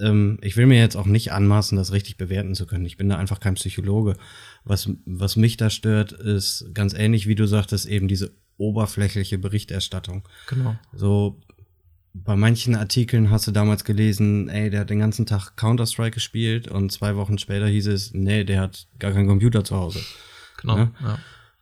ähm, 0.00 0.38
ich 0.42 0.56
will 0.56 0.66
mir 0.66 0.78
jetzt 0.78 0.96
auch 0.96 1.06
nicht 1.06 1.32
anmaßen, 1.32 1.76
das 1.76 1.92
richtig 1.92 2.16
bewerten 2.16 2.54
zu 2.54 2.66
können. 2.66 2.84
Ich 2.86 2.96
bin 2.96 3.08
da 3.08 3.16
einfach 3.16 3.38
kein 3.38 3.54
Psychologe. 3.54 4.16
Was, 4.64 4.90
was 5.04 5.36
mich 5.36 5.56
da 5.56 5.70
stört, 5.70 6.12
ist 6.12 6.66
ganz 6.74 6.94
ähnlich, 6.94 7.28
wie 7.28 7.36
du 7.36 7.46
sagtest, 7.46 7.86
eben 7.86 8.08
diese 8.08 8.32
oberflächliche 8.60 9.38
Berichterstattung. 9.38 10.28
Genau. 10.46 10.76
So 10.92 11.40
bei 12.12 12.36
manchen 12.36 12.74
Artikeln 12.74 13.30
hast 13.30 13.46
du 13.46 13.52
damals 13.52 13.84
gelesen, 13.84 14.48
ey, 14.48 14.70
der 14.70 14.80
hat 14.80 14.90
den 14.90 14.98
ganzen 14.98 15.26
Tag 15.26 15.56
Counter-Strike 15.56 16.14
gespielt 16.14 16.68
und 16.68 16.90
zwei 16.90 17.16
Wochen 17.16 17.38
später 17.38 17.66
hieß 17.66 17.86
es, 17.86 18.12
nee, 18.14 18.44
der 18.44 18.60
hat 18.60 18.88
gar 18.98 19.12
keinen 19.12 19.28
Computer 19.28 19.64
zu 19.64 19.76
Hause. 19.76 20.00
Genau. 20.60 20.76
Ja? 20.76 20.92
ja. 21.00 21.18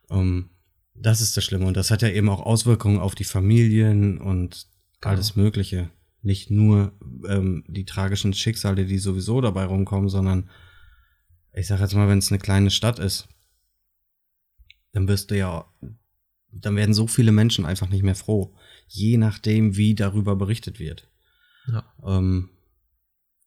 Um, 0.09 0.19
ähm, 0.19 0.51
das 0.95 1.21
ist 1.21 1.37
das 1.37 1.45
Schlimme. 1.45 1.67
Und 1.67 1.77
das 1.77 1.91
hat 1.91 2.03
ja 2.03 2.09
eben 2.09 2.29
auch 2.29 2.41
Auswirkungen 2.41 2.99
auf 2.99 3.15
die 3.15 3.25
Familien 3.25 4.19
und 4.19 4.67
genau. 5.01 5.15
alles 5.15 5.37
Mögliche. 5.37 5.91
Nicht 6.23 6.51
nur 6.51 6.93
ähm, 7.29 7.63
die 7.69 7.85
tragischen 7.85 8.35
Schicksale, 8.35 8.85
die 8.85 8.99
sowieso 8.99 9.41
dabei 9.41 9.65
rumkommen, 9.65 10.09
sondern 10.09 10.51
ich 11.53 11.69
sag 11.69 11.79
jetzt 11.81 11.95
mal, 11.95 12.09
wenn 12.09 12.19
es 12.19 12.33
eine 12.33 12.41
kleine 12.41 12.71
Stadt 12.71 12.99
ist, 12.99 13.29
dann 14.93 15.07
wirst 15.07 15.31
du 15.31 15.37
ja 15.37 15.67
dann 16.53 16.77
werden 16.77 16.95
so 16.95 17.07
viele 17.07 17.33
Menschen 17.33 17.67
einfach 17.67 17.89
nicht 17.89 18.03
mehr 18.03 18.15
froh, 18.15 18.55
je 18.87 19.17
nachdem, 19.17 19.77
wie 19.77 19.95
darüber 19.95 20.37
berichtet 20.37 20.79
wird. 20.79 21.09
Ja. 21.71 21.85
Ähm, 22.05 22.51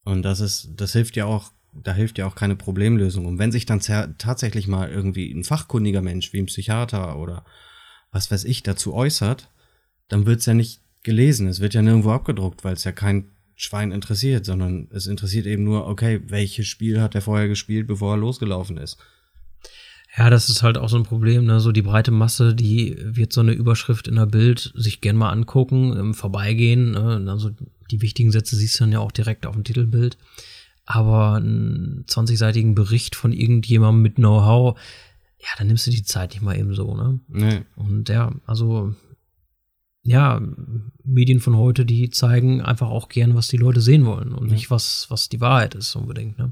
und 0.03 0.23
das 0.23 0.39
ist, 0.39 0.69
das 0.75 0.93
hilft 0.93 1.15
ja 1.15 1.25
auch, 1.25 1.51
da 1.73 1.93
hilft 1.93 2.17
ja 2.17 2.27
auch 2.27 2.35
keine 2.35 2.55
Problemlösung. 2.55 3.25
Und 3.25 3.39
wenn 3.39 3.51
sich 3.51 3.65
dann 3.65 3.79
tatsächlich 3.79 4.67
mal 4.67 4.89
irgendwie 4.89 5.31
ein 5.31 5.43
fachkundiger 5.43 6.01
Mensch 6.01 6.33
wie 6.33 6.39
ein 6.39 6.47
Psychiater 6.47 7.17
oder 7.17 7.45
was 8.11 8.29
weiß 8.29 8.43
ich 8.45 8.63
dazu 8.63 8.93
äußert, 8.93 9.49
dann 10.07 10.25
wird's 10.25 10.45
ja 10.45 10.53
nicht 10.53 10.81
gelesen. 11.03 11.47
Es 11.47 11.61
wird 11.61 11.73
ja 11.73 11.81
nirgendwo 11.81 12.11
abgedruckt, 12.11 12.63
weil 12.63 12.73
es 12.73 12.83
ja 12.83 12.91
kein 12.91 13.31
Schwein 13.55 13.91
interessiert, 13.91 14.45
sondern 14.45 14.89
es 14.91 15.07
interessiert 15.07 15.45
eben 15.45 15.63
nur, 15.63 15.87
okay, 15.87 16.21
welches 16.27 16.67
Spiel 16.67 16.99
hat 16.99 17.15
er 17.15 17.21
vorher 17.21 17.47
gespielt, 17.47 17.87
bevor 17.87 18.15
er 18.15 18.17
losgelaufen 18.17 18.77
ist. 18.77 18.97
Ja, 20.17 20.29
das 20.29 20.49
ist 20.49 20.61
halt 20.61 20.77
auch 20.77 20.89
so 20.89 20.97
ein 20.97 21.03
Problem, 21.03 21.45
ne? 21.45 21.61
So 21.61 21.71
die 21.71 21.81
breite 21.81 22.11
Masse, 22.11 22.53
die 22.53 22.97
wird 22.99 23.31
so 23.31 23.39
eine 23.41 23.53
Überschrift 23.53 24.07
in 24.09 24.15
der 24.15 24.25
Bild 24.25 24.73
sich 24.75 24.99
gern 24.99 25.15
mal 25.15 25.29
angucken, 25.29 25.93
im 25.93 26.13
Vorbeigehen. 26.13 26.91
Ne? 26.91 27.25
Also 27.29 27.51
die 27.89 28.01
wichtigen 28.01 28.31
Sätze 28.31 28.55
siehst 28.57 28.79
du 28.79 28.83
dann 28.83 28.91
ja 28.91 28.99
auch 28.99 29.13
direkt 29.13 29.45
auf 29.45 29.55
dem 29.55 29.63
Titelbild. 29.63 30.17
Aber 30.85 31.35
einen 31.35 32.03
20-seitigen 32.07 32.75
Bericht 32.75 33.15
von 33.15 33.31
irgendjemandem 33.31 34.01
mit 34.01 34.15
Know-how, 34.15 34.77
ja, 35.39 35.47
dann 35.57 35.67
nimmst 35.67 35.87
du 35.87 35.91
die 35.91 36.03
Zeit 36.03 36.31
nicht 36.31 36.41
mal 36.41 36.57
eben 36.57 36.73
so, 36.73 36.93
ne? 36.93 37.19
Nee. 37.29 37.61
Und 37.75 38.09
ja, 38.09 38.33
also 38.45 38.93
ja, 40.03 40.41
Medien 41.03 41.39
von 41.39 41.55
heute, 41.55 41.85
die 41.85 42.09
zeigen 42.09 42.61
einfach 42.61 42.89
auch 42.89 43.07
gern, 43.07 43.35
was 43.35 43.47
die 43.47 43.57
Leute 43.57 43.79
sehen 43.81 44.05
wollen 44.05 44.33
und 44.33 44.47
Ja. 44.49 44.55
nicht 44.55 44.71
was, 44.71 45.05
was 45.09 45.29
die 45.29 45.39
Wahrheit 45.39 45.75
ist 45.75 45.95
unbedingt, 45.95 46.37
ne? 46.37 46.51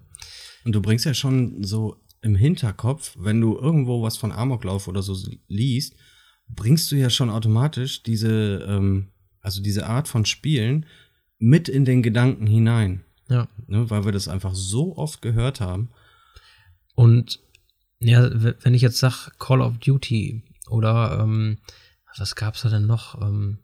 Und 0.63 0.73
du 0.75 0.81
bringst 0.81 1.05
ja 1.05 1.13
schon 1.13 1.63
so 1.63 1.97
im 2.21 2.35
Hinterkopf, 2.35 3.15
wenn 3.17 3.39
du 3.39 3.57
irgendwo 3.57 4.01
was 4.01 4.17
von 4.17 4.31
Amoklauf 4.31 4.87
oder 4.87 5.01
so 5.01 5.15
liest, 5.47 5.95
bringst 6.47 6.91
du 6.91 6.95
ja 6.95 7.09
schon 7.09 7.29
automatisch 7.29 8.03
diese, 8.03 8.65
ähm, 8.67 9.09
also 9.41 9.61
diese 9.61 9.87
Art 9.87 10.07
von 10.07 10.25
Spielen 10.25 10.85
mit 11.37 11.69
in 11.69 11.85
den 11.85 12.03
Gedanken 12.03 12.47
hinein. 12.47 13.05
Ja. 13.29 13.47
Ne, 13.67 13.89
weil 13.89 14.05
wir 14.05 14.11
das 14.11 14.27
einfach 14.27 14.55
so 14.55 14.97
oft 14.97 15.21
gehört 15.21 15.61
haben. 15.61 15.89
Und 16.95 17.39
ja, 17.99 18.29
wenn 18.63 18.73
ich 18.73 18.81
jetzt 18.81 18.97
sag 18.97 19.37
Call 19.37 19.61
of 19.61 19.77
Duty 19.77 20.41
oder 20.69 21.19
ähm, 21.21 21.59
was 22.17 22.35
gab's 22.35 22.63
da 22.63 22.69
denn 22.69 22.87
noch? 22.87 23.21
Ähm, 23.21 23.59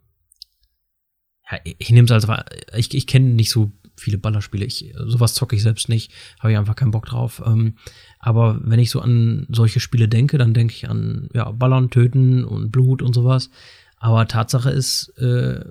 ja, 1.50 1.58
ich, 1.64 1.76
ich 1.78 1.90
nehme 1.90 2.06
es 2.06 2.12
als 2.12 2.28
ich, 2.74 2.94
ich 2.94 3.06
kenne 3.06 3.30
nicht 3.30 3.50
so 3.50 3.72
viele 3.96 4.18
Ballerspiele. 4.18 4.64
Ich, 4.64 4.92
sowas 5.06 5.34
zocke 5.34 5.56
ich 5.56 5.62
selbst 5.62 5.88
nicht, 5.88 6.12
habe 6.38 6.52
ich 6.52 6.58
einfach 6.58 6.76
keinen 6.76 6.90
Bock 6.90 7.06
drauf. 7.06 7.42
Ähm, 7.44 7.74
aber 8.18 8.60
wenn 8.62 8.78
ich 8.78 8.90
so 8.90 9.00
an 9.00 9.46
solche 9.50 9.80
Spiele 9.80 10.08
denke, 10.08 10.38
dann 10.38 10.54
denke 10.54 10.74
ich 10.74 10.88
an 10.88 11.28
ja, 11.34 11.50
Ballern, 11.50 11.90
Töten 11.90 12.44
und 12.44 12.70
Blut 12.70 13.02
und 13.02 13.14
sowas. 13.14 13.50
Aber 13.98 14.28
Tatsache 14.28 14.70
ist, 14.70 15.08
äh, 15.18 15.64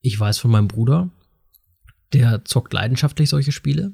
ich 0.00 0.18
weiß 0.18 0.38
von 0.38 0.50
meinem 0.50 0.68
Bruder, 0.68 1.10
der 2.12 2.44
zockt 2.44 2.72
leidenschaftlich 2.72 3.28
solche 3.28 3.52
Spiele. 3.52 3.92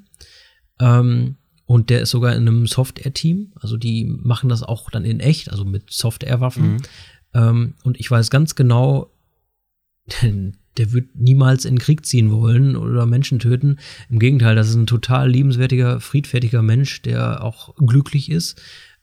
Ähm, 0.80 1.36
und 1.66 1.90
der 1.90 2.02
ist 2.02 2.10
sogar 2.10 2.34
in 2.34 2.46
einem 2.46 2.66
Software-Team. 2.66 3.52
Also 3.56 3.76
die 3.76 4.04
machen 4.04 4.48
das 4.48 4.62
auch 4.62 4.90
dann 4.90 5.04
in 5.04 5.20
echt, 5.20 5.50
also 5.50 5.64
mit 5.64 5.90
Software-Waffen. 5.90 6.74
Mhm. 6.74 6.82
Ähm, 7.32 7.74
und 7.82 7.98
ich 7.98 8.10
weiß 8.10 8.30
ganz 8.30 8.54
genau, 8.54 9.10
der 10.76 10.92
wird 10.92 11.14
niemals 11.14 11.64
in 11.64 11.74
den 11.74 11.80
Krieg 11.80 12.04
ziehen 12.04 12.30
wollen 12.30 12.76
oder 12.76 13.06
Menschen 13.06 13.38
töten. 13.38 13.78
Im 14.10 14.18
Gegenteil, 14.18 14.54
das 14.56 14.68
ist 14.68 14.74
ein 14.74 14.86
total 14.86 15.30
liebenswertiger, 15.30 16.00
friedfertiger 16.00 16.62
Mensch, 16.62 17.02
der 17.02 17.42
auch 17.44 17.74
glücklich 17.76 18.30
ist. 18.30 18.60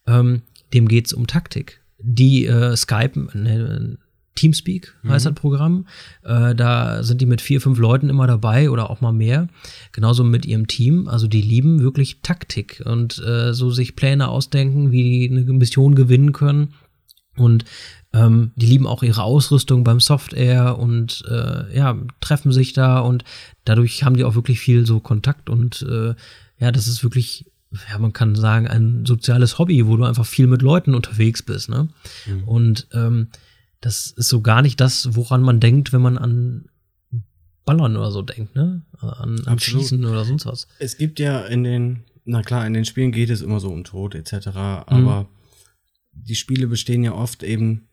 Ähm, 0.08 0.42
dem 0.74 0.88
geht's 0.88 1.14
um 1.14 1.28
Taktik. 1.28 1.82
Die 2.00 2.46
äh, 2.46 2.76
Skype, 2.76 3.28
ne, 3.34 3.98
Teamspeak 4.36 4.96
heißt 5.08 5.26
Mhm. 5.26 5.30
das 5.30 5.40
Programm. 5.40 5.88
Äh, 6.24 6.56
da 6.56 7.04
sind 7.04 7.22
die 7.22 7.26
mit 7.26 7.42
vier, 7.42 7.62
fünf 7.62 7.78
Leuten 7.78 8.10
immer 8.10 8.28
dabei 8.28 8.70
oder 8.70 8.90
auch 8.90 9.02
mal 9.02 9.12
mehr. 9.12 9.50
Genauso 9.92 10.24
mit 10.24 10.46
ihrem 10.46 10.68
Team. 10.68 11.08
Also 11.08 11.28
die 11.28 11.42
lieben 11.42 11.82
wirklich 11.82 12.22
Taktik 12.22 12.82
und 12.86 13.20
äh, 13.20 13.54
so 13.54 13.70
sich 13.72 13.96
Pläne 13.96 14.30
ausdenken, 14.30 14.92
wie 14.92 15.04
die 15.04 15.30
eine 15.30 15.42
Mission 15.54 15.96
gewinnen 15.96 16.32
können. 16.32 16.74
Und 17.36 17.66
ähm, 18.14 18.52
die 18.56 18.66
lieben 18.66 18.88
auch 18.88 19.04
ihre 19.04 19.24
Ausrüstung 19.24 19.84
beim 19.84 20.00
Software 20.00 20.78
und 20.78 21.24
äh, 21.30 21.76
ja, 21.76 21.98
treffen 22.20 22.52
sich 22.52 22.74
da 22.74 23.00
und 23.00 23.24
dadurch 23.64 24.04
haben 24.04 24.18
die 24.18 24.24
auch 24.24 24.36
wirklich 24.36 24.60
viel 24.60 24.86
so 24.86 25.00
Kontakt 25.00 25.50
und 25.50 25.82
äh, 25.84 26.14
ja, 26.58 26.72
das 26.72 26.88
ist 26.88 27.04
wirklich, 27.04 27.50
ja, 27.90 27.98
man 27.98 28.14
kann 28.14 28.36
sagen, 28.36 28.68
ein 28.68 29.06
soziales 29.06 29.58
Hobby, 29.58 29.88
wo 29.88 29.98
du 29.98 30.04
einfach 30.04 30.26
viel 30.26 30.48
mit 30.48 30.62
Leuten 30.62 30.94
unterwegs 30.94 31.42
bist, 31.42 31.70
ne? 31.70 31.90
Mhm. 32.26 32.44
Und 32.44 32.88
ähm, 32.94 33.30
das 33.80 34.12
ist 34.12 34.28
so 34.28 34.42
gar 34.42 34.62
nicht 34.62 34.80
das, 34.80 35.16
woran 35.16 35.42
man 35.42 35.60
denkt, 35.60 35.92
wenn 35.92 36.02
man 36.02 36.18
an 36.18 36.66
Ballern 37.66 37.96
oder 37.96 38.12
so 38.12 38.22
denkt, 38.22 38.56
ne? 38.56 38.82
An, 39.00 39.40
an. 39.46 39.60
Schießen 39.60 40.04
oder 40.06 40.26
sonst 40.26 40.46
was. 40.46 40.68
Es 40.80 40.98
gibt 40.98 41.20
ja 41.20 41.40
in 41.46 41.64
den, 41.64 42.04
na 42.26 42.42
klar, 42.44 42.68
in 42.68 42.74
den 42.74 42.86
Spielen 42.86 43.12
geht 43.12 43.30
es 43.30 43.42
immer 43.42 43.60
so 43.60 43.70
um 43.70 43.84
Tod 43.84 44.16
etc., 44.16 44.48
Mhm. 44.48 44.54
aber 44.88 45.30
die 46.14 46.36
Spiele 46.36 46.68
bestehen 46.68 47.04
ja 47.04 47.14
oft 47.14 47.42
eben 47.42 47.88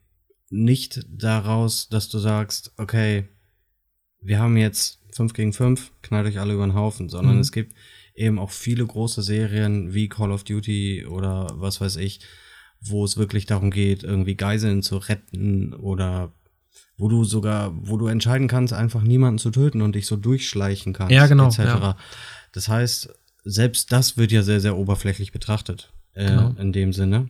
nicht 0.51 1.01
daraus, 1.09 1.89
dass 1.89 2.09
du 2.09 2.19
sagst, 2.19 2.73
okay, 2.77 3.29
wir 4.21 4.39
haben 4.39 4.57
jetzt 4.57 5.01
5 5.15 5.33
gegen 5.33 5.53
5, 5.53 5.93
knallt 6.03 6.27
euch 6.27 6.39
alle 6.41 6.55
über 6.55 6.67
den 6.67 6.75
Haufen, 6.75 7.09
sondern 7.09 7.37
Mhm. 7.37 7.41
es 7.41 7.53
gibt 7.53 7.75
eben 8.15 8.39
auch 8.39 8.51
viele 8.51 8.85
große 8.87 9.23
Serien 9.23 9.95
wie 9.95 10.09
Call 10.09 10.33
of 10.33 10.45
Duty 10.45 11.07
oder 11.07 11.49
was 11.55 11.81
weiß 11.81 11.97
ich, 11.97 12.21
wo 12.81 13.05
es 13.05 13.17
wirklich 13.17 13.47
darum 13.47 13.71
geht, 13.71 14.03
irgendwie 14.05 14.37
Geiseln 14.37 14.83
zu 14.83 14.97
retten 14.99 15.75
oder 15.75 16.33
wo 16.97 17.09
du 17.09 17.25
sogar, 17.25 17.73
wo 17.81 17.97
du 17.97 18.07
entscheiden 18.09 18.49
kannst, 18.49 18.73
einfach 18.73 19.03
niemanden 19.03 19.39
zu 19.39 19.51
töten 19.51 19.83
und 19.83 19.95
dich 19.95 20.07
so 20.07 20.17
durchschleichen 20.17 20.93
kannst, 20.93 21.13
Ja, 21.13 21.27
genau, 21.27 21.47
etc. 21.49 21.59
ja. 21.59 21.97
Das 22.53 22.69
heißt, 22.69 23.09
selbst 23.45 23.93
das 23.93 24.17
wird 24.17 24.33
ja 24.33 24.43
sehr, 24.43 24.61
sehr 24.61 24.77
oberflächlich 24.77 25.31
betrachtet 25.33 25.93
äh, 26.15 26.27
Genau. 26.27 26.55
in 26.59 26.73
dem 26.73 26.93
Sinne. 26.93 27.29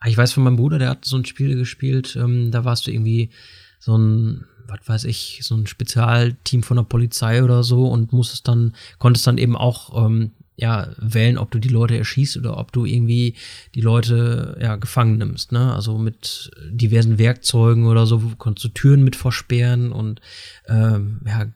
Ah, 0.00 0.08
Ich 0.08 0.16
weiß 0.16 0.32
von 0.32 0.42
meinem 0.44 0.56
Bruder, 0.56 0.78
der 0.78 0.88
hat 0.90 1.04
so 1.04 1.16
ein 1.16 1.24
Spiel 1.24 1.56
gespielt, 1.56 2.16
ähm, 2.16 2.50
da 2.50 2.64
warst 2.64 2.86
du 2.86 2.90
irgendwie 2.90 3.30
so 3.78 3.96
ein, 3.96 4.44
was 4.66 4.80
weiß 4.86 5.04
ich, 5.04 5.40
so 5.42 5.54
ein 5.54 5.66
Spezialteam 5.66 6.62
von 6.62 6.76
der 6.78 6.84
Polizei 6.84 7.42
oder 7.44 7.62
so 7.62 7.86
und 7.86 8.12
musstest 8.12 8.48
dann, 8.48 8.74
konntest 8.98 9.26
dann 9.26 9.38
eben 9.38 9.56
auch 9.56 10.06
ähm, 10.06 10.32
ja, 10.56 10.88
wählen, 10.98 11.38
ob 11.38 11.50
du 11.50 11.58
die 11.58 11.68
Leute 11.70 11.96
erschießt 11.96 12.36
oder 12.36 12.58
ob 12.58 12.70
du 12.72 12.84
irgendwie 12.84 13.34
die 13.74 13.80
Leute 13.80 14.58
ja, 14.60 14.76
gefangen 14.76 15.16
nimmst, 15.16 15.52
ne? 15.52 15.74
Also 15.74 15.96
mit 15.96 16.50
diversen 16.70 17.16
Werkzeugen 17.18 17.86
oder 17.86 18.04
so, 18.06 18.20
konntest 18.36 18.64
du 18.66 18.68
Türen 18.68 19.02
mit 19.02 19.16
versperren 19.16 19.90
und 19.90 20.20
ähm, 20.68 21.20
ja, 21.26 21.46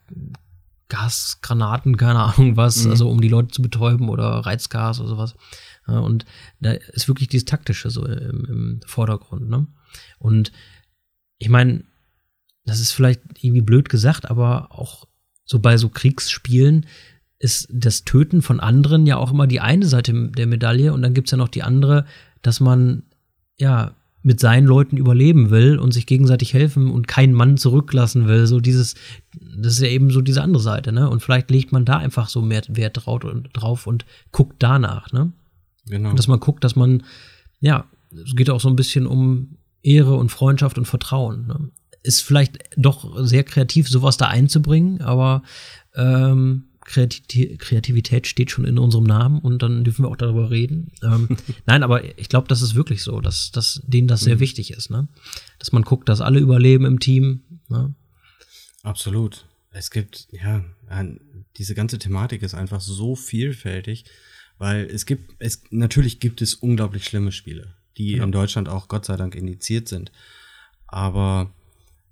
Gasgranaten, 0.88 1.96
keine 1.96 2.20
Ahnung 2.20 2.56
was, 2.56 2.84
Mhm. 2.84 2.90
also 2.92 3.10
um 3.10 3.20
die 3.20 3.28
Leute 3.28 3.48
zu 3.48 3.62
betäuben 3.62 4.08
oder 4.08 4.24
Reizgas 4.24 5.00
oder 5.00 5.08
sowas. 5.08 5.34
Und 5.86 6.24
da 6.60 6.72
ist 6.72 7.08
wirklich 7.08 7.28
dieses 7.28 7.44
Taktische 7.44 7.90
so 7.90 8.04
im, 8.06 8.44
im 8.44 8.80
Vordergrund. 8.86 9.48
Ne? 9.48 9.66
Und 10.18 10.52
ich 11.38 11.48
meine, 11.48 11.84
das 12.64 12.80
ist 12.80 12.92
vielleicht 12.92 13.20
irgendwie 13.40 13.60
blöd 13.60 13.88
gesagt, 13.88 14.30
aber 14.30 14.72
auch 14.72 15.06
so 15.44 15.58
bei 15.58 15.76
so 15.76 15.88
Kriegsspielen 15.90 16.86
ist 17.38 17.68
das 17.70 18.04
Töten 18.04 18.40
von 18.40 18.60
anderen 18.60 19.06
ja 19.06 19.18
auch 19.18 19.30
immer 19.30 19.46
die 19.46 19.60
eine 19.60 19.86
Seite 19.86 20.30
der 20.30 20.46
Medaille 20.46 20.92
und 20.92 21.02
dann 21.02 21.12
gibt's 21.12 21.30
ja 21.30 21.36
noch 21.36 21.48
die 21.48 21.62
andere, 21.62 22.06
dass 22.40 22.60
man 22.60 23.02
ja 23.58 23.94
mit 24.22 24.40
seinen 24.40 24.66
Leuten 24.66 24.96
überleben 24.96 25.50
will 25.50 25.78
und 25.78 25.92
sich 25.92 26.06
gegenseitig 26.06 26.54
helfen 26.54 26.90
und 26.90 27.06
keinen 27.06 27.34
Mann 27.34 27.58
zurücklassen 27.58 28.26
will. 28.26 28.46
So 28.46 28.58
dieses, 28.58 28.94
das 29.34 29.74
ist 29.74 29.80
ja 29.82 29.88
eben 29.88 30.10
so 30.10 30.22
diese 30.22 30.42
andere 30.42 30.62
Seite, 30.62 30.92
ne? 30.92 31.10
Und 31.10 31.22
vielleicht 31.22 31.50
legt 31.50 31.72
man 31.72 31.84
da 31.84 31.98
einfach 31.98 32.30
so 32.30 32.40
mehr 32.40 32.62
Wert 32.68 33.04
drauf 33.04 33.22
und, 33.24 33.50
drauf 33.52 33.86
und 33.86 34.06
guckt 34.32 34.56
danach, 34.60 35.12
ne? 35.12 35.32
Genau. 35.86 36.10
Und 36.10 36.18
dass 36.18 36.28
man 36.28 36.40
guckt, 36.40 36.64
dass 36.64 36.76
man, 36.76 37.02
ja, 37.60 37.86
es 38.10 38.34
geht 38.36 38.50
auch 38.50 38.60
so 38.60 38.68
ein 38.68 38.76
bisschen 38.76 39.06
um 39.06 39.58
Ehre 39.82 40.14
und 40.14 40.30
Freundschaft 40.30 40.78
und 40.78 40.86
Vertrauen. 40.86 41.46
Ne? 41.46 41.70
Ist 42.02 42.20
vielleicht 42.22 42.58
doch 42.76 43.24
sehr 43.24 43.44
kreativ, 43.44 43.88
sowas 43.88 44.16
da 44.16 44.28
einzubringen, 44.28 45.00
aber 45.02 45.42
ähm, 45.94 46.64
Kreativität, 46.84 48.26
steht 48.26 48.50
schon 48.50 48.64
in 48.66 48.78
unserem 48.78 49.04
Namen 49.04 49.38
und 49.40 49.62
dann 49.62 49.84
dürfen 49.84 50.04
wir 50.04 50.10
auch 50.10 50.16
darüber 50.16 50.50
reden. 50.50 50.92
Ähm, 51.02 51.28
nein, 51.66 51.82
aber 51.82 52.18
ich 52.18 52.28
glaube, 52.28 52.48
das 52.48 52.62
ist 52.62 52.74
wirklich 52.74 53.02
so, 53.02 53.20
dass, 53.20 53.50
dass 53.52 53.80
denen 53.86 54.08
das 54.08 54.20
sehr 54.20 54.36
Mhm. 54.36 54.40
wichtig 54.40 54.70
ist, 54.70 54.90
ne? 54.90 55.08
Dass 55.58 55.72
man 55.72 55.82
guckt, 55.82 56.08
dass 56.08 56.20
alle 56.20 56.40
überleben 56.40 56.84
im 56.84 57.00
Team. 57.00 57.42
Ne? 57.68 57.94
Absolut. 58.82 59.46
Es 59.70 59.90
gibt, 59.90 60.28
ja, 60.30 60.62
diese 61.56 61.74
ganze 61.74 61.98
Thematik 61.98 62.42
ist 62.42 62.54
einfach 62.54 62.80
so 62.80 63.16
vielfältig, 63.16 64.04
weil 64.58 64.84
es 64.86 65.06
gibt, 65.06 65.34
es, 65.38 65.62
natürlich 65.70 66.20
gibt 66.20 66.42
es 66.42 66.54
unglaublich 66.54 67.04
schlimme 67.04 67.32
Spiele, 67.32 67.74
die 67.96 68.16
Ja. 68.16 68.24
in 68.24 68.32
Deutschland 68.32 68.68
auch 68.68 68.88
Gott 68.88 69.04
sei 69.04 69.16
Dank 69.16 69.34
indiziert 69.34 69.88
sind. 69.88 70.12
Aber 70.86 71.52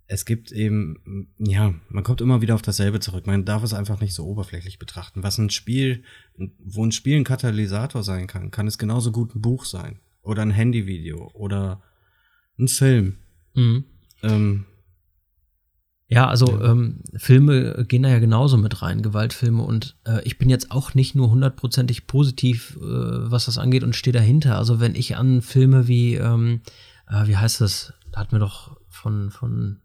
es 0.08 0.24
gibt 0.24 0.52
eben, 0.52 1.28
ja, 1.38 1.74
man 1.88 2.04
kommt 2.04 2.20
immer 2.20 2.42
wieder 2.42 2.54
auf 2.54 2.62
dasselbe 2.62 3.00
zurück. 3.00 3.26
Man 3.26 3.44
darf 3.44 3.62
es 3.62 3.72
einfach 3.72 4.00
nicht 4.00 4.12
so 4.12 4.26
oberflächlich 4.26 4.78
betrachten. 4.78 5.22
Was 5.22 5.38
ein 5.38 5.50
Spiel, 5.50 6.02
wo 6.58 6.84
ein 6.84 6.92
Spiel 6.92 7.16
ein 7.16 7.24
Katalysator 7.24 8.02
sein 8.02 8.26
kann, 8.26 8.50
kann 8.50 8.66
es 8.66 8.76
genauso 8.78 9.12
gut 9.12 9.34
ein 9.34 9.40
Buch 9.40 9.64
sein. 9.64 10.00
Oder 10.22 10.42
ein 10.42 10.50
Handyvideo 10.50 11.30
oder 11.34 11.82
ein 12.58 12.68
Film. 12.68 13.16
Mhm. 13.54 13.84
Ähm, 14.22 14.66
Ja, 16.12 16.28
also 16.28 16.46
Ja. 16.46 16.72
Ähm, 16.72 17.00
Filme 17.16 17.86
gehen 17.88 18.02
da 18.02 18.10
ja 18.10 18.18
genauso 18.18 18.58
mit 18.58 18.82
rein, 18.82 19.00
Gewaltfilme. 19.00 19.62
Und 19.62 19.96
äh, 20.04 20.20
ich 20.24 20.36
bin 20.36 20.50
jetzt 20.50 20.70
auch 20.70 20.92
nicht 20.92 21.14
nur 21.14 21.30
hundertprozentig 21.30 22.06
positiv, 22.06 22.76
äh, 22.76 22.80
was 22.82 23.46
das 23.46 23.56
angeht 23.56 23.82
und 23.82 23.96
stehe 23.96 24.12
dahinter. 24.12 24.58
Also 24.58 24.78
wenn 24.78 24.94
ich 24.94 25.16
an 25.16 25.40
Filme 25.40 25.88
wie, 25.88 26.16
ähm, 26.16 26.60
äh, 27.08 27.26
wie 27.26 27.38
heißt 27.38 27.62
das, 27.62 27.94
da 28.10 28.20
hatten 28.20 28.32
wir 28.32 28.40
doch 28.40 28.76
von, 28.88 29.30
von 29.30 29.80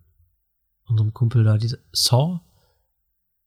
unserem 0.90 1.14
Kumpel 1.14 1.46
da 1.46 1.58
diese 1.58 1.80
Saw? 1.94 2.42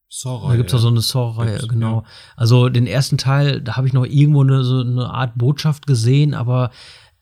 Saw 0.08 0.48
Da 0.48 0.56
gibt's 0.56 0.72
doch 0.72 0.78
so 0.78 0.88
eine 0.88 1.02
Saw-Reihe, 1.02 1.66
genau. 1.68 2.00
ja. 2.00 2.04
Also 2.34 2.70
den 2.70 2.86
ersten 2.86 3.18
Teil, 3.18 3.60
da 3.60 3.76
habe 3.76 3.88
ich 3.88 3.92
noch 3.92 4.06
irgendwo 4.06 4.42
eine, 4.42 4.64
so 4.64 4.80
eine 4.80 5.10
Art 5.10 5.36
Botschaft 5.36 5.86
gesehen, 5.86 6.32
aber 6.32 6.70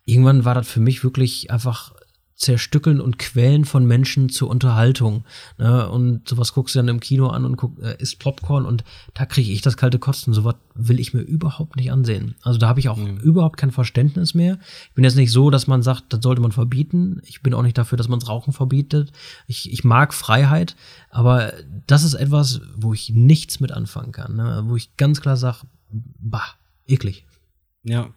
irgendwann 0.04 0.44
war 0.44 0.54
das 0.54 0.68
für 0.68 0.80
mich 0.80 1.02
wirklich 1.02 1.50
einfach 1.50 1.92
Zerstückeln 2.38 3.00
und 3.00 3.18
Quälen 3.18 3.64
von 3.64 3.85
Menschen 3.85 4.28
zur 4.28 4.49
Unterhaltung. 4.49 5.25
Ne? 5.59 5.88
Und 5.88 6.28
sowas 6.28 6.52
guckst 6.52 6.75
du 6.75 6.78
dann 6.78 6.87
im 6.87 7.00
Kino 7.00 7.26
an 7.26 7.45
und 7.45 7.57
guck, 7.57 7.83
äh, 7.83 7.97
isst 7.99 8.21
Popcorn 8.21 8.64
und 8.64 8.85
da 9.12 9.26
kriege 9.26 9.50
ich 9.50 9.61
das 9.61 9.76
kalte 9.76 9.99
Kosten. 9.99 10.33
Sowas 10.33 10.54
will 10.75 11.00
ich 11.00 11.12
mir 11.12 11.21
überhaupt 11.21 11.75
nicht 11.75 11.90
ansehen. 11.90 12.37
Also 12.42 12.61
da 12.61 12.68
habe 12.68 12.78
ich 12.78 12.88
auch 12.88 12.97
mhm. 12.97 13.18
überhaupt 13.18 13.57
kein 13.57 13.73
Verständnis 13.73 14.35
mehr. 14.35 14.61
Ich 14.88 14.95
bin 14.95 15.02
jetzt 15.02 15.16
nicht 15.16 15.33
so, 15.33 15.50
dass 15.50 15.66
man 15.66 15.83
sagt, 15.83 16.12
das 16.12 16.21
sollte 16.23 16.40
man 16.40 16.52
verbieten. 16.52 17.21
Ich 17.25 17.42
bin 17.42 17.54
auch 17.54 17.62
nicht 17.62 17.76
dafür, 17.76 17.99
dass 17.99 18.09
man 18.09 18.21
das 18.21 18.28
Rauchen 18.28 18.52
verbietet. 18.52 19.11
Ich, 19.49 19.73
ich 19.73 19.83
mag 19.83 20.14
Freiheit, 20.14 20.76
aber 21.11 21.52
das 21.88 22.04
ist 22.04 22.14
etwas, 22.14 22.61
wo 22.76 22.95
ich 22.95 23.11
nichts 23.11 23.59
mit 23.59 23.73
anfangen 23.73 24.12
kann. 24.12 24.37
Ne? 24.37 24.62
Wo 24.66 24.76
ich 24.76 24.97
ganz 24.97 25.21
klar 25.21 25.37
sage, 25.37 25.66
bah, 25.90 26.54
eklig. 26.87 27.26
Ja. 27.83 28.11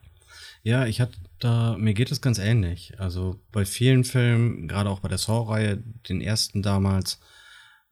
Ja, 0.63 0.85
ich 0.85 1.01
hatte 1.01 1.17
da, 1.39 1.75
mir 1.77 1.93
geht 1.93 2.11
es 2.11 2.21
ganz 2.21 2.37
ähnlich. 2.37 2.99
Also 2.99 3.41
bei 3.51 3.65
vielen 3.65 4.03
Filmen, 4.03 4.67
gerade 4.67 4.89
auch 4.89 4.99
bei 4.99 5.09
der 5.09 5.17
Saw-Reihe, 5.17 5.77
den 6.07 6.21
ersten 6.21 6.61
damals, 6.61 7.19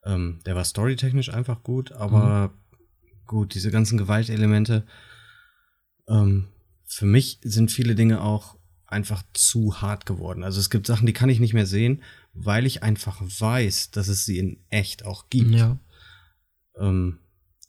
ähm, 0.06 0.40
der 0.46 0.56
war 0.56 0.64
storytechnisch 0.64 1.34
einfach 1.34 1.64
gut, 1.64 1.92
aber 1.92 2.50
mhm. 2.50 3.26
gut, 3.26 3.56
diese 3.56 3.72
ganzen 3.72 3.98
Gewaltelemente, 3.98 4.86
ähm, 6.08 6.48
für 6.86 7.06
mich 7.06 7.40
sind 7.44 7.72
viele 7.72 7.96
Dinge 7.96 8.22
auch 8.22 8.58
einfach 8.86 9.24
zu 9.34 9.82
hart 9.82 10.06
geworden. 10.06 10.44
Also 10.44 10.60
es 10.60 10.70
gibt 10.70 10.88
Sachen, 10.88 11.06
die 11.06 11.14
kann 11.14 11.30
ich 11.30 11.40
nicht 11.40 11.54
mehr 11.54 11.68
sehen, 11.68 12.02
weil 12.34 12.66
ich 12.66 12.84
einfach 12.84 13.22
weiß, 13.22 13.92
dass 13.92 14.08
es 14.08 14.26
sie 14.26 14.40
in 14.40 14.64
echt 14.70 15.06
auch 15.06 15.30
gibt. 15.30 15.52
Ja. 15.52 15.80
Ähm, 16.80 17.20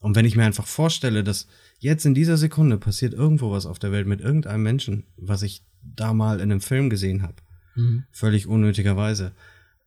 und 0.00 0.16
wenn 0.16 0.25
ich 0.25 0.37
mir 0.37 0.45
einfach 0.45 0.66
vorstelle, 0.66 1.23
dass 1.23 1.47
jetzt 1.80 2.06
in 2.06 2.14
dieser 2.14 2.37
Sekunde 2.37 2.78
passiert 2.78 3.12
irgendwo 3.14 3.50
was 3.50 3.66
auf 3.66 3.78
der 3.78 3.90
Welt 3.90 4.06
mit 4.06 4.20
irgendeinem 4.20 4.62
Menschen, 4.62 5.04
was 5.16 5.42
ich 5.42 5.64
da 5.82 6.12
mal 6.12 6.37
in 6.37 6.52
einem 6.52 6.60
Film 6.60 6.90
gesehen 6.90 7.22
habe, 7.22 7.37
mhm. 7.75 8.04
völlig 8.12 8.46
unnötigerweise, 8.46 9.32